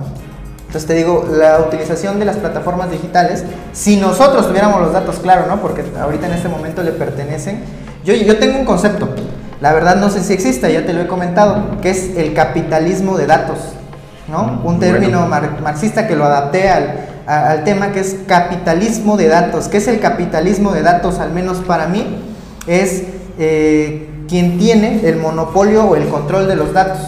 [0.67, 5.47] Entonces te digo, la utilización de las plataformas digitales, si nosotros tuviéramos los datos claro,
[5.47, 5.61] ¿no?
[5.61, 7.63] Porque ahorita en este momento le pertenecen.
[8.05, 9.09] Yo, yo tengo un concepto,
[9.61, 13.17] la verdad no sé si existe, ya te lo he comentado, que es el capitalismo
[13.17, 13.59] de datos,
[14.29, 14.61] ¿no?
[14.65, 19.69] Un término marxista que lo adapté al, al tema que es capitalismo de datos.
[19.69, 21.19] ¿Qué es el capitalismo de datos?
[21.19, 22.23] Al menos para mí,
[22.67, 23.05] es
[23.39, 26.99] eh, quien tiene el monopolio o el control de los datos.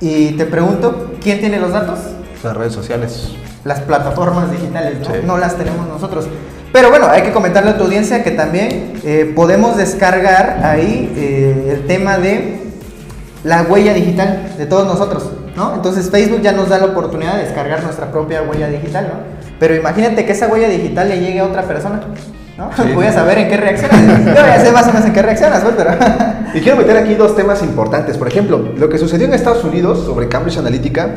[0.00, 1.98] Y te pregunto, ¿quién tiene los datos?
[2.42, 3.34] Las redes sociales.
[3.64, 5.36] Las plataformas digitales, ¿no?
[5.38, 6.28] las tenemos nosotros.
[6.72, 11.74] Pero bueno, hay que comentarle a tu audiencia que también eh, podemos descargar ahí eh,
[11.74, 12.60] el tema de
[13.42, 15.30] la huella digital de todos nosotros.
[15.74, 19.38] Entonces Facebook ya nos da la oportunidad de descargar nuestra propia huella digital, ¿no?
[19.58, 22.00] Pero imagínate que esa huella digital le llegue a otra persona.
[22.56, 22.70] ¿no?
[22.94, 24.24] Voy a saber en qué reaccionas.
[24.24, 25.64] Yo ya sé más o menos en qué reaccionas.
[25.76, 25.90] Pero...
[26.54, 28.16] y quiero meter aquí dos temas importantes.
[28.16, 31.08] Por ejemplo, lo que sucedió en Estados Unidos sobre Cambridge Analytica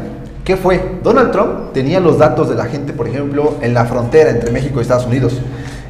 [0.43, 0.97] ¿Qué fue?
[1.03, 4.79] Donald Trump tenía los datos de la gente, por ejemplo, en la frontera entre México
[4.79, 5.39] y Estados Unidos.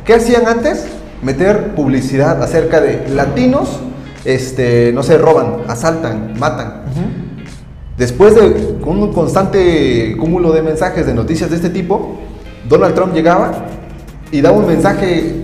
[0.05, 0.87] ¿Qué hacían antes?
[1.21, 3.79] Meter publicidad acerca de latinos,
[4.25, 6.81] este, no sé, roban, asaltan, matan.
[8.01, 12.15] Después de un constante cúmulo de mensajes, de noticias de este tipo,
[12.67, 13.51] Donald Trump llegaba
[14.31, 15.35] y daba un mensaje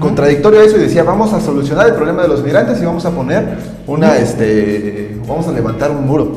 [0.00, 3.06] contradictorio a eso y decía, vamos a solucionar el problema de los migrantes y vamos
[3.06, 6.32] a poner una, este, vamos a levantar un muro.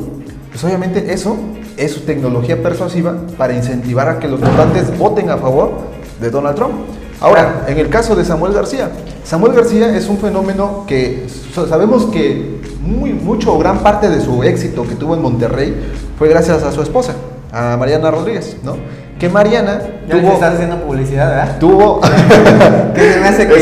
[0.52, 1.36] Pues obviamente eso
[1.76, 5.72] es su tecnología persuasiva para incentivar a que los votantes voten a favor
[6.20, 6.74] de Donald Trump.
[7.20, 8.92] Ahora, en el caso de Samuel García,
[9.24, 12.55] Samuel García es un fenómeno que sabemos que
[12.86, 15.74] muy, mucho o gran parte de su éxito que tuvo en Monterrey
[16.18, 17.14] fue gracias a su esposa,
[17.52, 18.76] a Mariana Rodríguez, ¿no?
[19.18, 20.32] Que Mariana ya tuvo...
[20.32, 21.58] estás haciendo publicidad, ¿verdad?
[21.58, 22.00] Tuvo...
[22.94, 23.54] que se me hace que,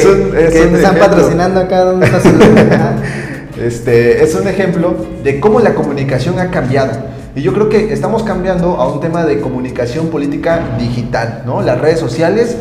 [0.51, 2.25] te están patrocinando acá donde estás
[3.61, 6.93] este, Es un ejemplo de cómo la comunicación ha cambiado.
[7.37, 11.63] Y yo creo que estamos cambiando a un tema de comunicación política digital, ¿no?
[11.63, 12.57] Las redes sociales,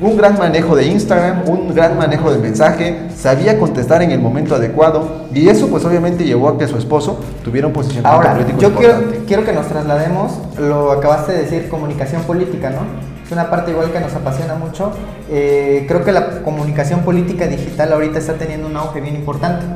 [0.00, 4.54] un gran manejo de Instagram, un gran manejo del mensaje, sabía contestar en el momento
[4.54, 8.60] adecuado y eso pues obviamente llevó a que su esposo tuviera un posicionamiento Ahora, político
[8.60, 8.94] yo quiero,
[9.26, 12.80] quiero que nos traslademos, lo acabaste de decir, comunicación política, ¿no?
[13.24, 14.92] Es una parte igual que nos apasiona mucho.
[15.28, 19.66] Eh, creo que la comunicación política digital ahorita está teniendo un auge bien importante.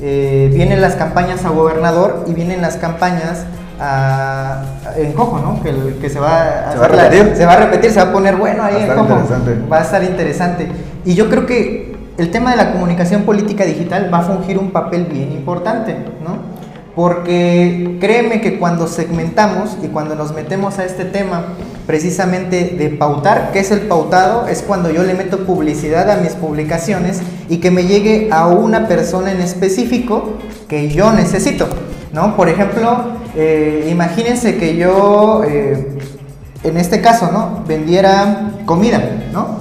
[0.00, 3.44] Eh, vienen las campañas a gobernador y vienen las campañas
[3.78, 5.62] en Cojo, ¿no?
[5.62, 7.36] Que, que se, va a, repetir.
[7.36, 9.18] se va a repetir, se va a poner bueno ahí en Cojo.
[9.70, 10.68] Va a estar interesante.
[11.04, 14.70] Y yo creo que el tema de la comunicación política digital va a fungir un
[14.70, 16.56] papel bien importante, ¿no?
[16.94, 21.44] Porque créeme que cuando segmentamos y cuando nos metemos a este tema
[21.86, 24.48] precisamente de pautar, ¿qué es el pautado?
[24.48, 28.88] Es cuando yo le meto publicidad a mis publicaciones y que me llegue a una
[28.88, 31.68] persona en específico que yo necesito.
[32.14, 32.34] ¿no?
[32.34, 33.04] Por ejemplo,
[33.36, 35.98] eh, imagínense que yo, eh,
[36.64, 37.64] en este caso, ¿no?
[37.68, 39.58] Vendiera comida, ¿no?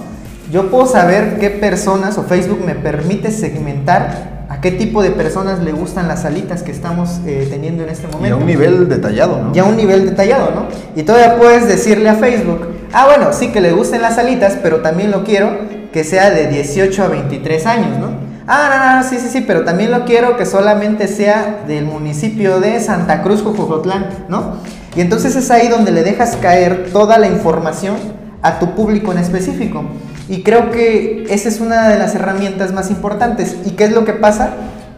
[0.52, 5.60] Yo puedo saber qué personas o Facebook me permite segmentar a qué tipo de personas
[5.60, 8.28] le gustan las alitas que estamos eh, teniendo en este momento.
[8.28, 9.54] Y a un nivel detallado, ¿no?
[9.54, 10.68] Ya a un nivel detallado, ¿no?
[10.96, 14.78] Y todavía puedes decirle a Facebook, ah, bueno, sí que le gusten las alitas, pero
[14.78, 15.58] también lo quiero
[15.92, 18.15] que sea de 18 a 23 años, ¿no?
[18.48, 22.60] Ah, no, no, sí, sí, sí, pero también lo quiero que solamente sea del municipio
[22.60, 24.58] de Santa Cruz, Jojotlán, ¿no?
[24.96, 27.96] Y entonces es ahí donde le dejas caer toda la información
[28.44, 29.84] a tu público en específico.
[30.30, 33.56] Y creo que esa es una de las herramientas más importantes.
[33.66, 34.52] ¿Y qué es lo que pasa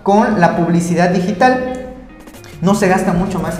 [0.03, 1.93] con la publicidad digital?
[2.61, 3.55] No se gasta mucho más.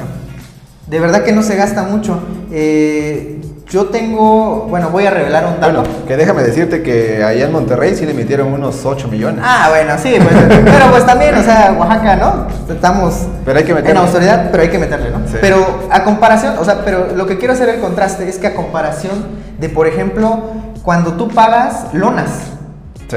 [0.87, 2.19] De verdad que no se gasta mucho.
[2.51, 3.36] Eh,
[3.69, 5.81] yo tengo, bueno, voy a revelar un dato.
[5.81, 9.43] Bueno, que déjame decirte que allá en Monterrey sí le metieron unos 8 millones.
[9.45, 12.47] Ah, bueno, sí, pues, pero pues también, o sea, Oaxaca, ¿no?
[12.73, 13.99] Estamos pero hay que meterle.
[13.99, 15.19] en autoridad, pero hay que meterle, ¿no?
[15.41, 18.55] Pero a comparación, o sea, pero lo que quiero hacer el contraste es que a
[18.55, 19.15] comparación
[19.59, 20.43] de, por ejemplo,
[20.83, 22.29] cuando tú pagas lonas,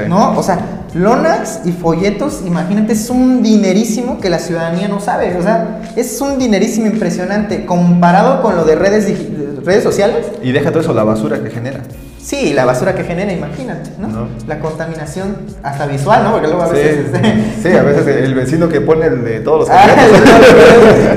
[0.08, 0.36] ¿no?
[0.36, 0.58] O sea,
[0.94, 6.20] lonas y folletos, imagínate, es un dinerísimo que la ciudadanía no sabe, o sea, es
[6.20, 10.27] un dinerísimo impresionante comparado con lo de redes digitales redes sociales.
[10.42, 11.81] Y deja todo eso, la basura que genera.
[12.23, 14.29] Sí, la basura que genera, imagínate, ¿no?
[14.46, 16.33] La contaminación hasta visual, ¿no?
[16.33, 17.07] Porque luego a veces...
[17.11, 19.70] Sí, este, sí a veces el vecino que pone el de todos los...
[19.70, 19.87] Ah,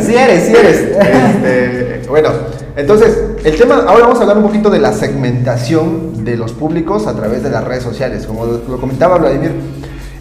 [0.01, 0.77] sí eres, sí eres.
[0.79, 2.29] Este, bueno,
[2.75, 7.05] entonces, el tema, ahora vamos a hablar un poquito de la segmentación de los públicos
[7.05, 8.25] a través de las redes sociales.
[8.25, 9.51] Como lo comentaba Vladimir,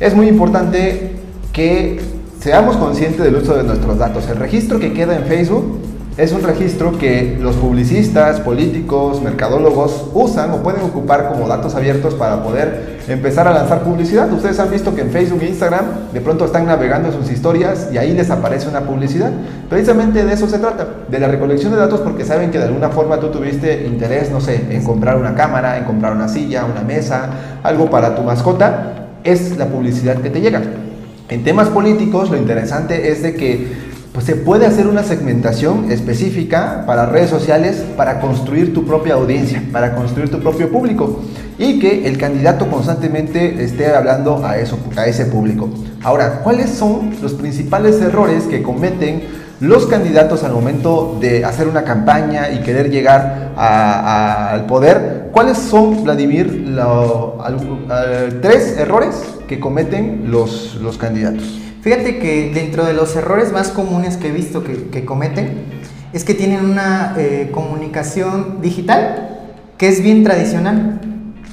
[0.01, 1.13] es muy importante
[1.53, 2.01] que
[2.41, 4.29] seamos conscientes del uso de nuestros datos.
[4.29, 5.81] El registro que queda en Facebook
[6.17, 12.15] es un registro que los publicistas, políticos, mercadólogos usan o pueden ocupar como datos abiertos
[12.15, 14.31] para poder empezar a lanzar publicidad.
[14.31, 17.97] Ustedes han visto que en Facebook e Instagram de pronto están navegando sus historias y
[17.97, 19.31] ahí les aparece una publicidad.
[19.71, 22.91] Precisamente de eso se trata, de la recolección de datos porque saben que de alguna
[22.91, 26.83] forma tú tuviste interés, no sé, en comprar una cámara, en comprar una silla, una
[26.83, 27.31] mesa,
[27.63, 30.61] algo para tu mascota, es la publicidad que te llega.
[31.31, 36.85] En temas políticos lo interesante es de que pues se puede hacer una segmentación específica
[36.87, 41.21] para redes sociales para construir tu propia audiencia, para construir tu propio público
[41.59, 45.71] y que el candidato constantemente esté hablando a, eso, a ese público.
[46.03, 49.23] Ahora, ¿cuáles son los principales errores que cometen
[49.61, 55.31] los candidatos al momento de hacer una campaña y querer llegar al poder?
[55.33, 57.35] ¿Cuáles son, Vladimir, los
[58.43, 59.15] tres errores
[59.49, 61.62] que cometen los, los candidatos?
[61.83, 65.65] Fíjate que dentro de los errores más comunes que he visto que, cometen
[66.13, 69.41] es que tienen una eh, comunicación digital
[69.79, 71.01] que es bien tradicional,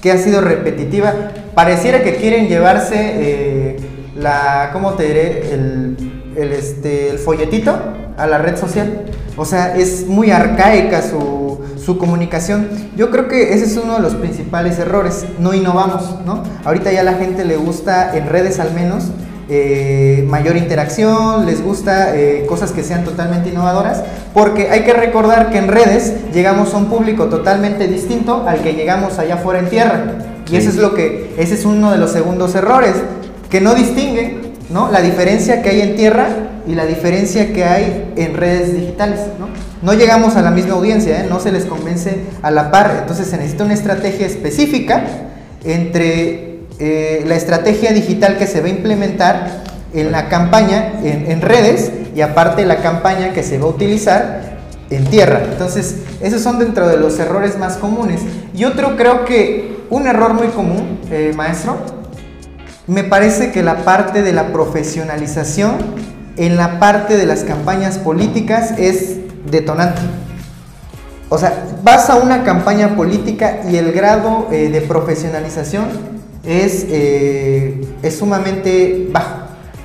[0.04, 1.14] que ha sido repetitiva.
[1.56, 3.78] Pareciera que quieren llevarse eh,
[4.16, 5.52] la, ¿cómo te diré?
[5.52, 5.98] El,
[6.36, 7.76] este, el folletito
[8.16, 12.70] a la red social O sea, es muy arcaica su, su comunicación.
[12.96, 15.26] Yo creo que ese es uno de los principales errores.
[15.40, 16.44] No innovamos, ¿no?
[16.66, 19.06] Ahorita ya la gente le gusta, en redes al menos,
[19.52, 25.50] eh, mayor interacción, les gusta eh, cosas que sean totalmente innovadoras, porque hay que recordar
[25.50, 29.70] que en redes llegamos a un público totalmente distinto al que llegamos allá afuera en
[29.70, 30.04] tierra.
[30.52, 32.94] Y ese es lo que, ese es uno de los segundos errores,
[33.50, 34.92] que no distinguen ¿no?
[34.92, 36.28] la diferencia que hay en tierra
[36.68, 39.20] y la diferencia que hay en redes digitales.
[39.40, 39.48] No,
[39.82, 41.28] no llegamos a la misma audiencia, ¿eh?
[41.28, 45.04] no se les convence a la par, entonces se necesita una estrategia específica
[45.64, 46.49] entre
[46.80, 49.64] eh, la estrategia digital que se va a implementar
[49.94, 55.06] en la campaña, en, redes, y aparte la campaña que se va a utilizar en
[55.06, 55.42] tierra.
[55.52, 58.22] Entonces, esos son dentro de los errores más comunes.
[58.54, 61.78] Y otro creo que un error muy común, eh, maestro,
[62.88, 65.74] me parece que la parte de la profesionalización
[66.38, 69.18] en la parte de las campañas políticas es
[69.52, 70.02] detonante.
[71.28, 76.19] O sea, vas a una campaña política y el grado eh, de profesionalización
[76.50, 79.36] es, eh, es sumamente bajo.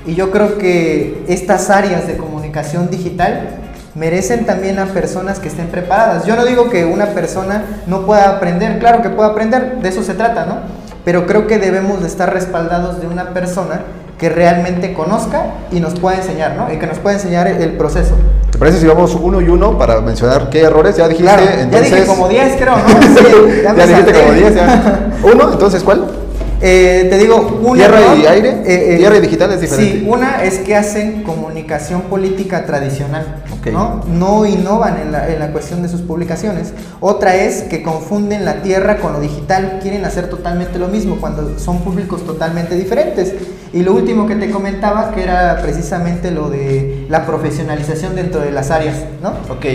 [0.07, 3.61] Y yo creo que estas áreas de comunicación digital
[3.95, 6.25] merecen también a personas que estén preparadas.
[6.25, 10.03] Yo no digo que una persona no pueda aprender, claro que pueda aprender, de eso
[10.03, 10.57] se trata, ¿no?
[11.05, 13.83] Pero creo que debemos de estar respaldados de una persona
[14.19, 16.73] que realmente conozca y nos pueda enseñar, ¿no?
[16.73, 18.15] Y que nos pueda enseñar el, proceso.
[18.51, 20.97] ¿Te parece si vamos uno y uno para mencionar qué errores?
[20.97, 21.91] Ya dijiste, entonces...
[21.91, 22.89] Ya dije como 10 creo, ¿no?
[23.19, 25.11] Sí, ya, ya dijiste como 10, ya.
[25.25, 26.24] Uno, entonces, ¿cuál?
[26.67, 27.77] Eh, te digo, una.
[27.77, 28.49] ¿Tierra y aire?
[28.65, 29.99] Eh, eh, ¿Tierra y digital es diferente?
[29.99, 34.03] Sí, una es que hacen comunicación política tradicional, ¿no?
[34.09, 36.73] No innovan en la, en la, cuestión de sus publicaciones.
[37.01, 41.59] Otra es que confunden la tierra con lo digital, quieren hacer totalmente lo mismo cuando
[41.59, 43.35] son públicos totalmente diferentes.
[43.75, 48.53] Y lo último que te comentaba, que era precisamente lo de la profesionalización dentro de
[48.53, 49.35] las áreas, ¿no?
[49.53, 49.67] Ok.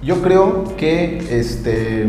[0.00, 2.06] Yo creo que, este,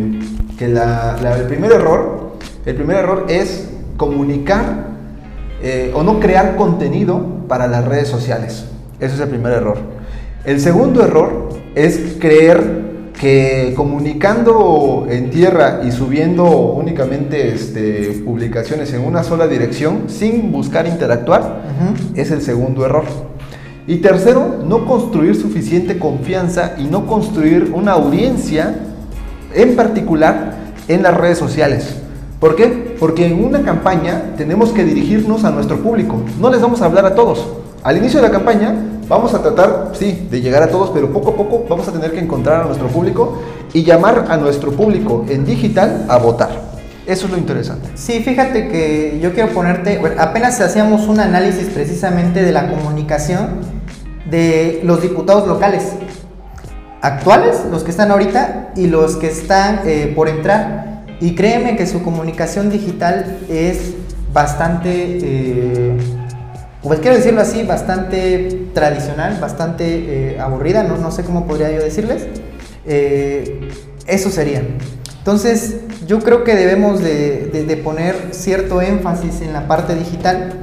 [0.60, 2.27] que la, el primer error
[2.68, 4.88] el primer error es comunicar
[5.64, 8.66] eh, o no crear contenido para las redes sociales.
[9.00, 9.78] Ese es el primer error.
[10.44, 19.06] El segundo error es creer que comunicando en tierra y subiendo únicamente este, publicaciones en
[19.06, 21.62] una sola dirección sin buscar interactuar
[22.16, 23.06] es el segundo error.
[23.88, 28.76] Y tercero, no construir suficiente confianza y no construir una audiencia
[29.54, 30.56] en particular
[30.90, 32.02] en las redes sociales.
[32.40, 32.96] ¿Por qué?
[33.00, 36.22] Porque en una campaña tenemos que dirigirnos a nuestro público.
[36.40, 37.48] No les vamos a hablar a todos.
[37.84, 38.76] Al inicio de la campaña
[39.08, 42.12] vamos a tratar, sí, de llegar a todos, pero poco a poco vamos a tener
[42.12, 43.42] que encontrar a nuestro público
[43.74, 46.50] y llamar a nuestro público en digital a votar.
[47.08, 47.90] Eso es lo interesante.
[47.96, 53.62] Sí, fíjate que yo quiero ponerte, bueno, apenas hacíamos un análisis precisamente de la comunicación
[54.30, 55.94] de los diputados locales
[57.02, 60.97] actuales, los que están ahorita y los que están eh, por entrar.
[61.20, 63.94] Y créeme que su comunicación digital es
[64.34, 65.98] bastante, eh,
[66.84, 70.98] pues quiero decirlo así, bastante tradicional, bastante eh, aburrida, ¿no?
[70.98, 72.28] no sé cómo podría yo decirles.
[72.86, 73.68] Eh,
[74.06, 74.62] eso sería.
[75.18, 80.54] Entonces, yo creo que debemos de, poner cierto énfasis en la parte digital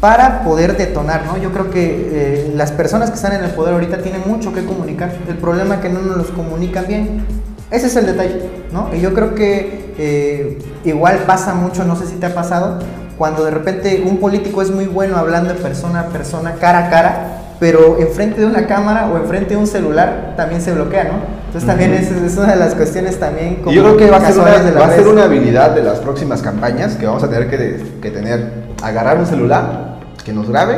[0.00, 1.36] para poder detonar, ¿no?
[1.36, 5.14] Yo creo que las personas que están en el poder ahorita tienen mucho que comunicar.
[5.28, 7.26] El problema es que no nos los comunican bien.
[7.70, 8.90] Ese es el detalle, ¿no?
[8.94, 12.78] Y yo creo que eh, igual pasa mucho, no sé si te ha pasado,
[13.16, 16.90] cuando de repente un político es muy bueno hablando de persona a persona, cara a
[16.90, 21.40] cara, pero enfrente de una cámara o enfrente de un celular también se bloquea, ¿no?
[21.46, 24.38] Entonces también es, una de las cuestiones también como Yo creo que va a, ser
[24.40, 27.84] una, va a ser una habilidad de las próximas campañas que vamos a tener que,
[28.00, 28.52] que tener,
[28.82, 30.76] agarrar un celular, que nos grabe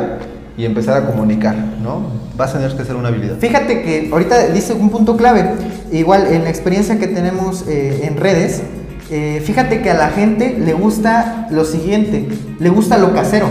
[0.57, 2.07] y empezar a comunicar, ¿no?
[2.37, 3.37] Vas a tener que ser una habilidad.
[3.37, 5.51] Fíjate que ahorita dice un punto clave,
[5.91, 8.61] igual en la experiencia que tenemos eh, en redes,
[9.09, 12.27] eh, fíjate que a la gente le gusta lo siguiente,
[12.59, 13.47] le gusta lo casero,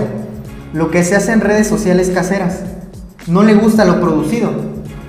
[0.72, 2.60] lo que se hace en redes sociales caseras,
[3.26, 4.50] no le gusta lo producido.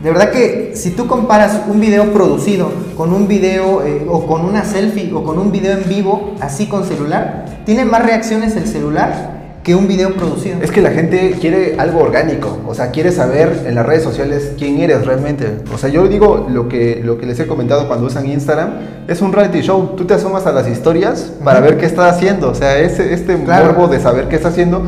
[0.04, 4.44] De verdad que si tú comparas un video producido con un video eh, o con
[4.44, 8.68] una selfie o con un video en vivo así con celular, tiene más reacciones el
[8.68, 9.33] celular
[9.64, 10.58] que un video producido.
[10.62, 14.52] Es que la gente quiere algo orgánico, o sea, quiere saber en las redes sociales
[14.58, 15.50] quién eres realmente.
[15.74, 18.72] O sea, yo digo lo que, lo que les he comentado cuando usan Instagram,
[19.08, 19.94] es un reality show.
[19.96, 23.38] Tú te asomas a las historias para ver qué está haciendo, o sea, ese, este
[23.38, 24.84] morbo de saber qué está haciendo,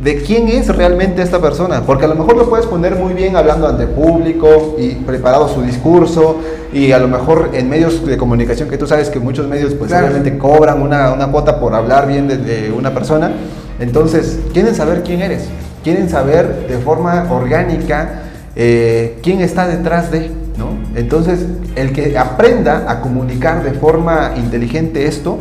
[0.00, 3.34] de quién es realmente esta persona, porque a lo mejor lo puedes poner muy bien
[3.34, 6.36] hablando ante público y preparado su discurso
[6.72, 9.90] y a lo mejor en medios de comunicación que tú sabes que muchos medios pues
[9.90, 13.32] realmente cobran una, una cuota por hablar bien de una persona
[13.80, 15.48] entonces, quieren saber quién eres,
[15.82, 18.22] quieren saber de forma orgánica
[18.56, 20.78] eh, quién está detrás de, ¿no?
[20.94, 25.38] Entonces, el que aprenda a comunicar de forma inteligente esto,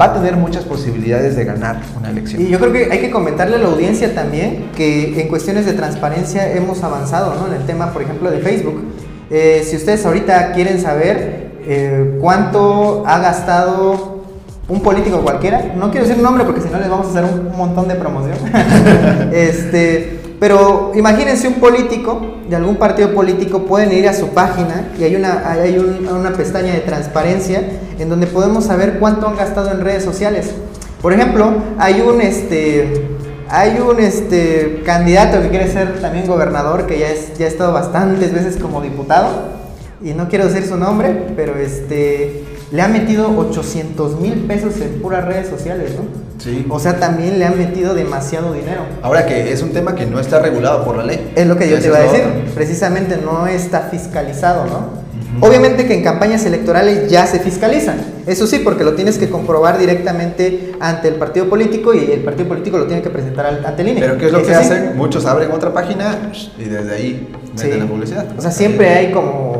[0.00, 2.40] va a tener muchas posibilidades de ganar una elección.
[2.40, 5.74] Y yo creo que hay que comentarle a la audiencia también que en cuestiones de
[5.74, 7.48] transparencia hemos avanzado, ¿no?
[7.48, 8.82] En el tema, por ejemplo, de Facebook.
[9.30, 14.11] Eh, si ustedes ahorita quieren saber eh, cuánto ha gastado
[14.68, 17.24] un político cualquiera, no quiero decir un nombre porque si no les vamos a hacer
[17.24, 18.38] un, montón de promoción.
[19.32, 25.04] este, pero imagínense un político de algún partido político, pueden ir a su página y
[25.04, 27.62] hay una, hay una pestaña de transparencia
[27.98, 30.50] en donde podemos saber cuánto han gastado en redes sociales.
[31.00, 33.08] Por ejemplo, hay un este
[33.48, 37.72] hay un este candidato que quiere ser también gobernador que ya es ya ha estado
[37.72, 39.28] bastantes veces como diputado
[40.02, 45.00] y no quiero decir su nombre, pero este le ha metido 800 mil pesos en
[45.02, 46.04] puras redes sociales, ¿no?
[46.42, 46.66] Sí.
[46.70, 48.80] O sea, también le han metido demasiado dinero.
[49.02, 51.32] Ahora que es un tema que no está regulado por la ley.
[51.36, 52.24] Es lo que yo te iba a decir.
[52.54, 55.02] Precisamente no está fiscalizado, ¿no?
[55.40, 57.96] Obviamente que en campañas electorales ya se fiscalizan,
[58.26, 62.48] eso sí, porque lo tienes que comprobar directamente ante el partido político y el partido
[62.48, 64.00] político lo tiene que presentar ante el INE.
[64.00, 64.94] Pero ¿qué es lo que hacen?
[64.94, 68.26] Muchos abren otra página y desde ahí meten la publicidad.
[68.36, 69.51] O sea, siempre hay como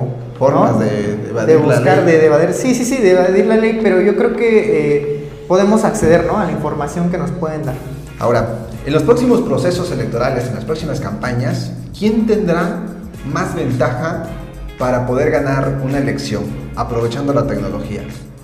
[0.42, 2.16] formas de, evadir de buscar, la ley.
[2.16, 5.84] De, evadir, sí, sí, sí, de evadir la ley, pero yo creo que eh, podemos
[5.84, 6.36] acceder ¿no?
[6.36, 7.76] a la información que nos pueden dar.
[8.18, 12.80] Ahora, en los próximos procesos electorales, en las próximas campañas, ¿quién tendrá
[13.32, 14.24] más ventaja
[14.80, 16.42] para poder ganar una elección
[16.74, 18.02] aprovechando la tecnología?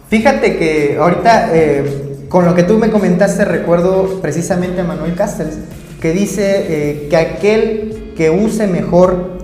[0.08, 5.58] Fíjate que ahorita, eh, con lo que tú me comentaste, recuerdo precisamente a Manuel Castells,
[6.00, 9.38] que dice eh, que aquel que use mejor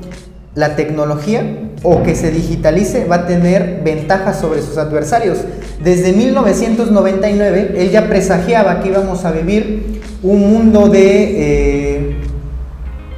[0.55, 1.43] la tecnología
[1.85, 5.39] o que se digitalice va a tener ventajas sobre sus adversarios.
[5.83, 10.99] Desde 1999 él ya presagiaba que íbamos a vivir un mundo de...
[11.37, 12.17] Eh,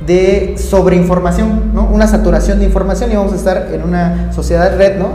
[0.07, 1.89] de sobreinformación, ¿no?
[1.89, 5.09] una saturación de información y vamos a estar en una sociedad red, ¿no?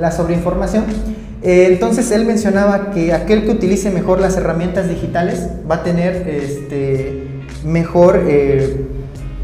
[0.00, 0.84] la sobreinformación.
[1.42, 6.26] Eh, entonces él mencionaba que aquel que utilice mejor las herramientas digitales va a tener
[6.26, 7.26] este,
[7.64, 8.86] mejor eh,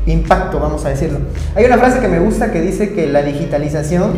[0.06, 1.20] impacto, vamos a decirlo.
[1.54, 4.12] Hay una frase que me gusta que dice que la digitalización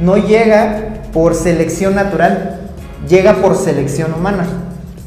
[0.00, 2.60] no llega por selección natural,
[3.08, 4.46] llega por selección humana,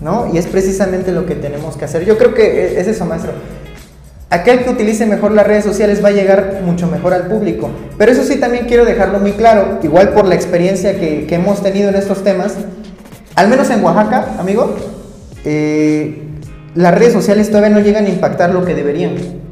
[0.01, 0.34] ¿no?
[0.34, 2.05] Y es precisamente lo que tenemos que hacer.
[2.05, 3.31] Yo creo que es eso, maestro
[4.34, 7.69] aquel que utilice mejor las redes sociales va a llegar mucho mejor al público.
[7.99, 11.89] Pero eso sí también quiero dejarlo muy claro, igual por la experiencia que, hemos tenido
[11.89, 12.55] en estos temas,
[13.36, 14.75] al menos en Oaxaca, amigo,
[15.45, 16.23] eh,
[16.73, 19.42] las redes sociales todavía no llegan a impactar lo que deberían.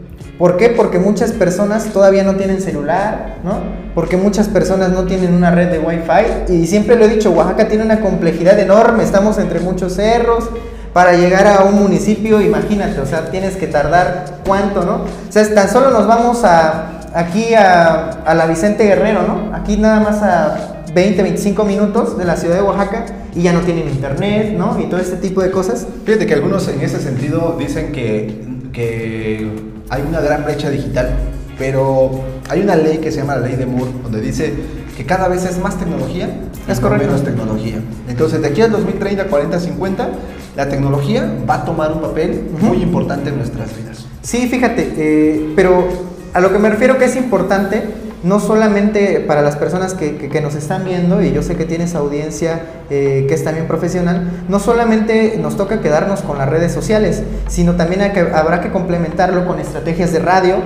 [0.41, 0.69] ¿Por qué?
[0.69, 3.59] Porque muchas personas todavía no tienen celular, ¿no?
[3.93, 6.51] Porque muchas personas no tienen una red de Wi-Fi.
[6.51, 10.49] Y siempre lo he dicho, Oaxaca tiene una complejidad enorme, estamos entre muchos cerros,
[10.93, 15.03] para llegar a un municipio, imagínate, o sea, tienes que tardar cuánto, ¿no?
[15.03, 19.55] O sea, tan solo nos vamos a, aquí a, la Vicente Guerrero, ¿no?
[19.55, 23.59] Aquí nada más a 20, 25 minutos de la ciudad de Oaxaca y ya no
[23.59, 24.79] tienen internet, ¿no?
[24.79, 25.85] Y todo este tipo de cosas.
[26.03, 29.49] Fíjate que algunos en ese sentido dicen que, que
[29.89, 31.09] hay una gran brecha digital,
[31.57, 34.53] pero hay una ley que se llama la ley de Moore, donde dice
[34.97, 36.29] que cada vez es más tecnología,
[36.67, 37.81] es menos tecnología.
[38.07, 40.09] Entonces, de aquí al 2030, 40, 50,
[40.55, 44.05] la tecnología va a tomar un papel muy importante en nuestras vidas.
[44.21, 45.87] Sí, fíjate, eh, pero
[46.33, 47.83] a lo que me refiero que es importante,
[48.23, 52.61] no solamente para las personas que, nos están viendo, y yo sé que tienes audiencia
[52.89, 57.75] eh, que es también profesional, no solamente nos toca quedarnos con las redes sociales, sino
[57.75, 58.01] también
[58.33, 60.57] habrá que complementarlo con estrategias de radio,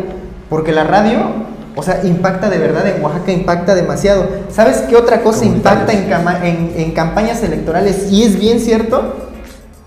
[0.49, 4.27] porque la radio o sea, impacta de verdad, en Oaxaca impacta demasiado.
[4.49, 8.09] ¿Sabes qué otra cosa impacta en, en, campañas electorales?
[8.11, 9.29] Y es bien cierto,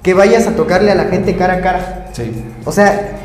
[0.03, 2.09] que vayas a tocarle a la gente cara a cara.
[2.12, 2.45] Sí.
[2.66, 3.18] O sea,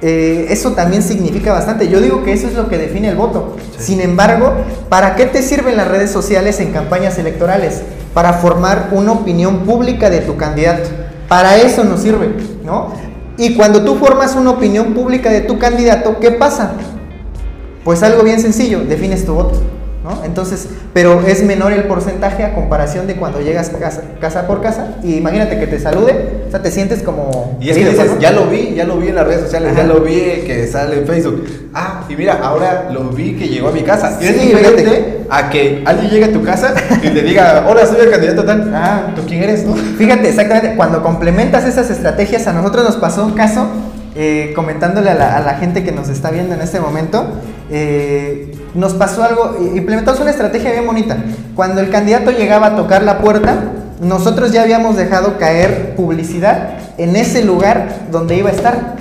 [0.00, 1.88] eh, eso también significa bastante.
[1.88, 3.56] Yo digo que eso es lo que define el voto.
[3.78, 4.52] Sin embargo,
[4.88, 7.82] ¿para qué te sirven las redes sociales en campañas electorales?
[8.14, 10.88] Para formar una opinión pública de tu candidato.
[11.28, 12.30] Para eso nos sirve,
[12.64, 12.92] ¿no?
[13.36, 16.72] Y cuando tú formas una opinión pública de tu candidato, ¿qué pasa?
[17.84, 19.62] Pues algo bien sencillo, defines tu voto.
[20.24, 23.70] Entonces, pero es menor el porcentaje a comparación de cuando llegas
[24.20, 27.58] casa, por casa y imagínate que te salude, o sea, te sientes como...
[27.60, 30.00] Y es que ya lo vi, ya lo vi en las redes sociales, ya lo
[30.00, 30.14] vi
[30.46, 31.44] que sale en Facebook.
[31.74, 34.18] Ah, y mira, ahora lo vi que llegó a mi casa.
[34.20, 38.00] Y es diferente a que alguien llegue a tu casa y te diga, hola, soy
[38.00, 38.72] el candidato tal.
[38.74, 39.64] Ah, ¿tú quién eres?
[39.96, 43.68] Fíjate, exactamente, cuando complementas esas estrategias, a nosotros nos pasó un caso
[44.18, 47.24] eh, comentándole a la, gente que nos está viendo en este momento,
[47.70, 51.16] eh, nos pasó algo, implementamos una estrategia bien bonita.
[51.54, 53.56] Cuando el candidato llegaba a tocar la puerta,
[54.00, 58.96] nosotros ya habíamos dejado caer publicidad en ese lugar donde iba a estar.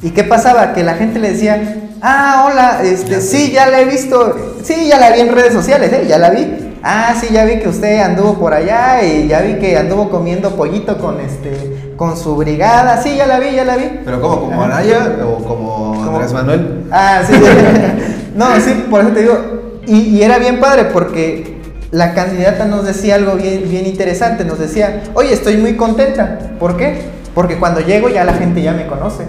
[0.00, 0.74] ¿Y qué pasaba?
[0.74, 4.56] Que la gente le decía, Ah, hola, este, sí, ya la he visto.
[4.64, 6.06] Sí, ya la vi en redes sociales, ¿eh?
[6.08, 6.71] Ya la vi.
[6.82, 10.56] Ah, sí, ya vi que usted anduvo por allá y ya vi que anduvo comiendo
[10.56, 13.00] pollito con este con su brigada.
[13.00, 14.00] Sí, ya la vi, ya la vi.
[14.04, 14.40] ¿Pero cómo?
[14.40, 16.84] ¿Como Araya o como Andrés Manuel?
[16.90, 17.34] Ah, sí.
[18.34, 19.38] no, sí, por eso te digo.
[19.86, 21.60] Y, y, era bien padre porque
[21.92, 24.44] la candidata nos decía algo bien, bien interesante.
[24.44, 26.38] Nos decía, oye, estoy muy contenta.
[26.58, 27.02] ¿Por qué?
[27.34, 29.24] Porque cuando llego ya la gente ya me conoce.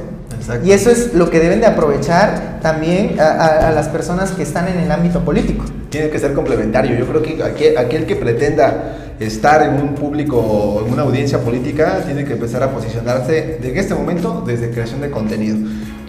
[0.64, 4.80] Y eso es lo que deben de aprovechar también a, las personas que están en
[4.80, 5.66] el ámbito político.
[5.90, 6.98] Tiene que ser complementario.
[6.98, 12.26] Yo creo que aquel, que pretenda estar en un público, en una audiencia política, tiene
[12.26, 15.58] que empezar a posicionarse en este momento desde creación de contenido.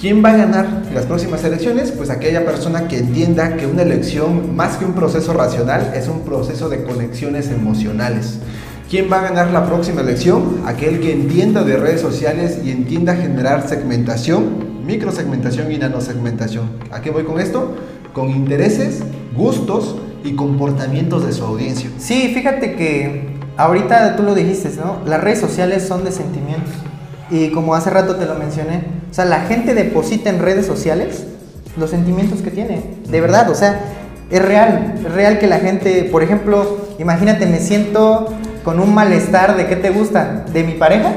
[0.01, 1.93] ¿Quién va a ganar las próximas elecciones?
[1.93, 6.23] Pues aquella persona que entienda que una elección, más que un proceso racional, es un
[6.23, 8.39] proceso de conexiones emocionales.
[8.91, 10.63] ¿Quién va a ganar la próxima elección?
[10.67, 16.71] Aquel que entienda de redes sociales y entienda generar segmentación, microsegmentación y nanosegmentación.
[16.91, 17.75] ¿A qué voy con esto?
[18.13, 19.03] Con intereses,
[19.35, 21.89] gustos y comportamientos de su audiencia.
[21.99, 24.99] Sí, fíjate que ahorita tú lo dijiste, ¿no?
[25.07, 26.75] Las redes sociales son de sentimientos.
[27.31, 31.25] Y como hace rato te lo mencioné, o sea, la gente deposita en redes sociales
[31.79, 32.83] los sentimientos que tiene.
[33.09, 33.81] De verdad, o sea,
[34.31, 34.97] es real.
[34.99, 38.29] Es real que la gente, por ejemplo, imagínate, me siento
[38.65, 41.13] con un malestar de qué te gusta, de mi pareja,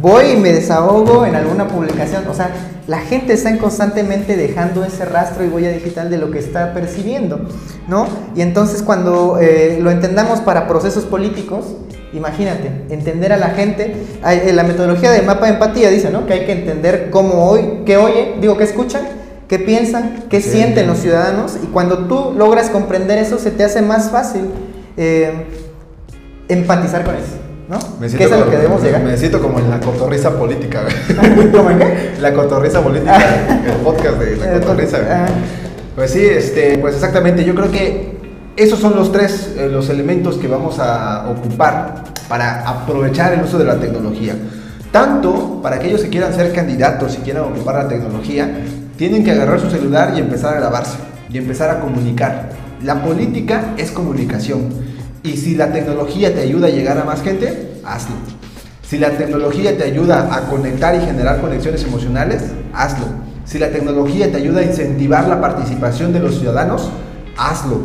[0.00, 2.26] voy y me desahogo en alguna publicación.
[2.28, 2.50] O sea,
[2.86, 7.40] la gente está constantemente dejando ese rastro y huella digital de lo que está percibiendo,
[7.88, 8.06] ¿no?
[8.34, 11.74] Y entonces cuando eh, lo entendamos para procesos políticos,
[12.12, 16.26] imagínate, entender a la gente, eh, la metodología del mapa de empatía dice, ¿no?
[16.26, 19.02] Que hay que entender cómo hoy, qué oye, digo, qué escuchan,
[19.48, 23.82] qué piensan, qué sienten los ciudadanos, y cuando tú logras comprender eso, se te hace
[23.82, 24.42] más fácil.
[24.96, 25.65] Eh,
[26.48, 27.36] empatizar con eso.
[27.68, 27.78] ¿no?
[28.00, 29.02] Me ¿Qué es a lo que debemos llegar?
[29.02, 30.84] Me siento como en la cotorriza política.
[31.52, 32.14] ¿Cómo en qué?
[32.20, 33.18] La cotorriza política,
[33.66, 34.98] el podcast de la cotorriza.
[35.94, 37.44] Pues sí, este, pues exactamente.
[37.44, 38.16] Yo creo que
[38.56, 43.58] esos son los tres eh, los elementos que vamos a ocupar para aprovechar el uso
[43.58, 44.34] de la tecnología.
[44.92, 48.48] Tanto para aquellos que quieran ser candidatos y quieran ocupar la tecnología,
[48.96, 50.96] tienen que agarrar su celular y empezar a grabarse
[51.28, 52.50] y empezar a comunicar.
[52.82, 54.95] La política es comunicación.
[55.26, 58.14] Y si la tecnología te ayuda a llegar a más gente, hazlo.
[58.88, 63.06] Si la tecnología te ayuda a conectar y generar conexiones emocionales, hazlo.
[63.44, 66.90] Si la tecnología te ayuda a incentivar la participación de los ciudadanos,
[67.36, 67.80] hazlo.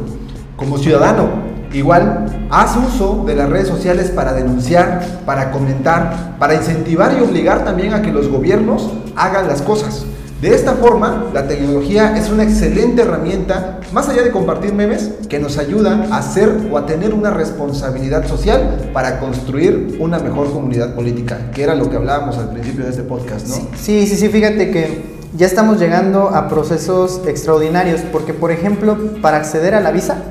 [0.55, 1.29] Como ciudadano,
[1.73, 7.65] igual, haz uso de las redes sociales para denunciar, para comentar, para incentivar y obligar
[7.65, 10.05] también a que los gobiernos hagan las cosas.
[10.41, 15.37] De esta forma, la tecnología es una excelente herramienta, más allá de compartir memes, que
[15.37, 20.95] nos ayuda a hacer o a tener una responsabilidad social para construir una mejor comunidad
[20.95, 23.55] política, que era lo que hablábamos al principio de este podcast, ¿no?
[23.79, 25.03] Sí, sí, sí, fíjate que
[25.37, 30.23] ya estamos llegando a procesos extraordinarios, porque por ejemplo, para acceder a la visa,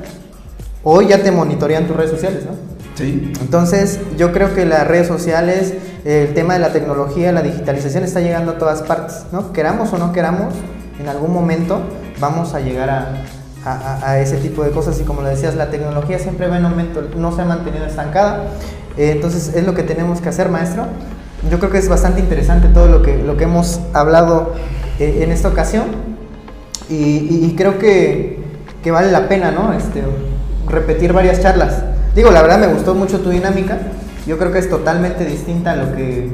[0.83, 2.51] hoy ya te monitorean tus redes sociales, ¿no?
[2.95, 3.31] Sí.
[3.39, 5.73] Entonces, yo creo que las redes sociales
[6.05, 9.53] el tema de la tecnología, la digitalización está llegando a todas partes, ¿no?
[9.53, 10.53] Queramos o no queramos,
[10.99, 11.81] en algún momento
[12.19, 16.47] vamos a llegar a, ese tipo de cosas y como lo decías, la tecnología siempre
[16.47, 18.45] va en aumento, no se ha mantenido estancada,
[18.97, 20.85] eh, entonces es lo que tenemos que hacer, maestro.
[21.49, 24.53] Yo creo que es bastante interesante todo lo que, lo que hemos hablado
[24.99, 25.85] eh, en esta ocasión
[26.89, 28.43] y, creo que,
[28.83, 29.71] que, vale la pena, ¿no?
[29.73, 30.03] Este,
[30.67, 31.83] repetir varias charlas.
[32.15, 33.77] Digo, la verdad me gustó mucho tu dinámica
[34.25, 36.31] yo creo que es totalmente distinta a lo que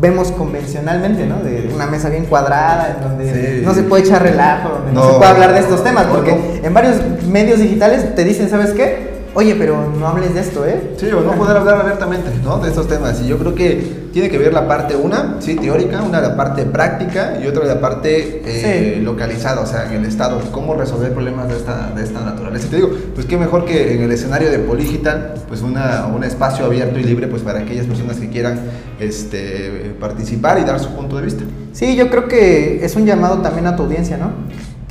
[0.00, 1.36] vemos convencionalmente, ¿no?
[1.36, 5.18] De una mesa bien cuadrada, en donde no se puede echar relajo, donde no, se
[5.18, 6.96] puede hablar de estos temas, porque en varios
[7.28, 9.11] medios digitales te dicen, ¿sabes qué?
[9.34, 10.94] Oye, pero no hables de esto, ¿eh?
[10.96, 12.58] Sí, o no poder hablar abiertamente, ¿no?
[12.58, 13.20] De estos temas.
[13.20, 16.64] Y yo creo que tiene que ver la parte, una, sí, teórica, una la parte
[16.64, 21.48] práctica y otra la parte eh, localizada, o sea, en el estado, cómo resolver problemas
[21.48, 22.66] de esta, de esta naturaleza.
[22.66, 26.24] Y te digo, pues qué mejor que en el escenario de Poligital, pues una, un
[26.24, 28.60] espacio abierto y libre, pues para aquellas personas que quieran
[29.00, 31.44] este, participar y dar su punto de vista.
[31.72, 34.30] Sí, yo creo que es un llamado también a tu audiencia, ¿no?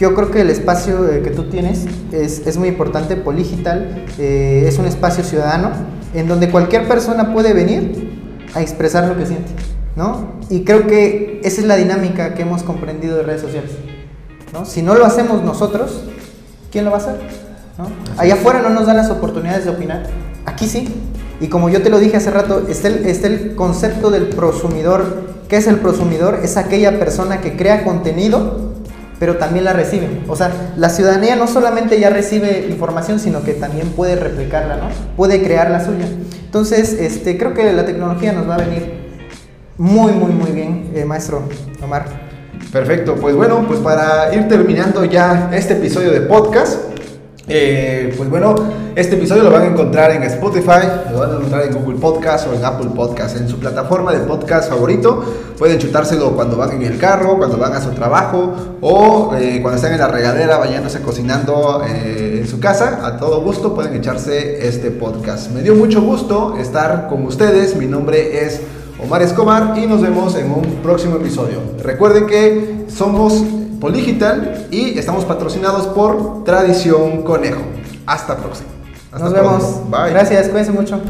[0.01, 4.79] Yo creo que el espacio eh, que tú tienes es, muy importante, Poligital, eh, es
[4.79, 5.69] un espacio ciudadano
[6.15, 8.09] en donde cualquier persona puede venir
[8.55, 9.51] a expresar lo que siente,
[9.95, 10.39] ¿no?
[10.49, 13.73] Y creo que esa es la dinámica que hemos comprendido de redes sociales,
[14.51, 14.65] ¿no?
[14.65, 16.01] Si no lo hacemos nosotros,
[16.71, 17.19] ¿quién lo va a hacer?
[18.17, 20.07] Allá afuera no nos dan las oportunidades de opinar,
[20.47, 20.91] aquí sí.
[21.39, 25.29] Y como yo te lo dije hace rato, está el, está el concepto del prosumidor.
[25.47, 26.39] ¿Qué es el prosumidor?
[26.41, 28.70] Es aquella persona que crea contenido
[29.21, 30.23] pero también la reciben.
[30.27, 34.85] O sea, la ciudadanía no solamente ya recibe información, sino que también puede replicarla, ¿no?
[35.15, 36.07] Puede crear la suya.
[36.43, 39.11] Entonces, este, creo que la tecnología nos va a venir
[39.77, 41.43] muy, muy, muy bien, eh, maestro
[41.83, 42.05] Omar.
[42.73, 46.79] Perfecto, pues bueno, pues para ir terminando ya este episodio de podcast,
[47.53, 48.55] eh, pues bueno,
[48.95, 52.47] este episodio lo van a encontrar en Spotify, lo van a encontrar en Google Podcast
[52.47, 55.23] o en Apple Podcast, en su plataforma de podcast favorito.
[55.57, 59.75] Pueden chutárselo cuando van en el carro, cuando van a su trabajo o eh, cuando
[59.75, 63.05] están en la regadera bañándose cocinando eh, en su casa.
[63.05, 65.51] A todo gusto pueden echarse este podcast.
[65.51, 67.75] Me dio mucho gusto estar con ustedes.
[67.75, 68.61] Mi nombre es
[69.03, 71.59] Omar Escobar y nos vemos en un próximo episodio.
[71.83, 73.43] Recuerden que somos
[73.81, 77.63] Poligital y estamos patrocinados por Tradición Conejo.
[78.05, 78.69] Hasta próximo.
[79.19, 79.89] Nos vemos.
[79.89, 80.11] Bye.
[80.11, 81.01] Gracias, cuídense mucho.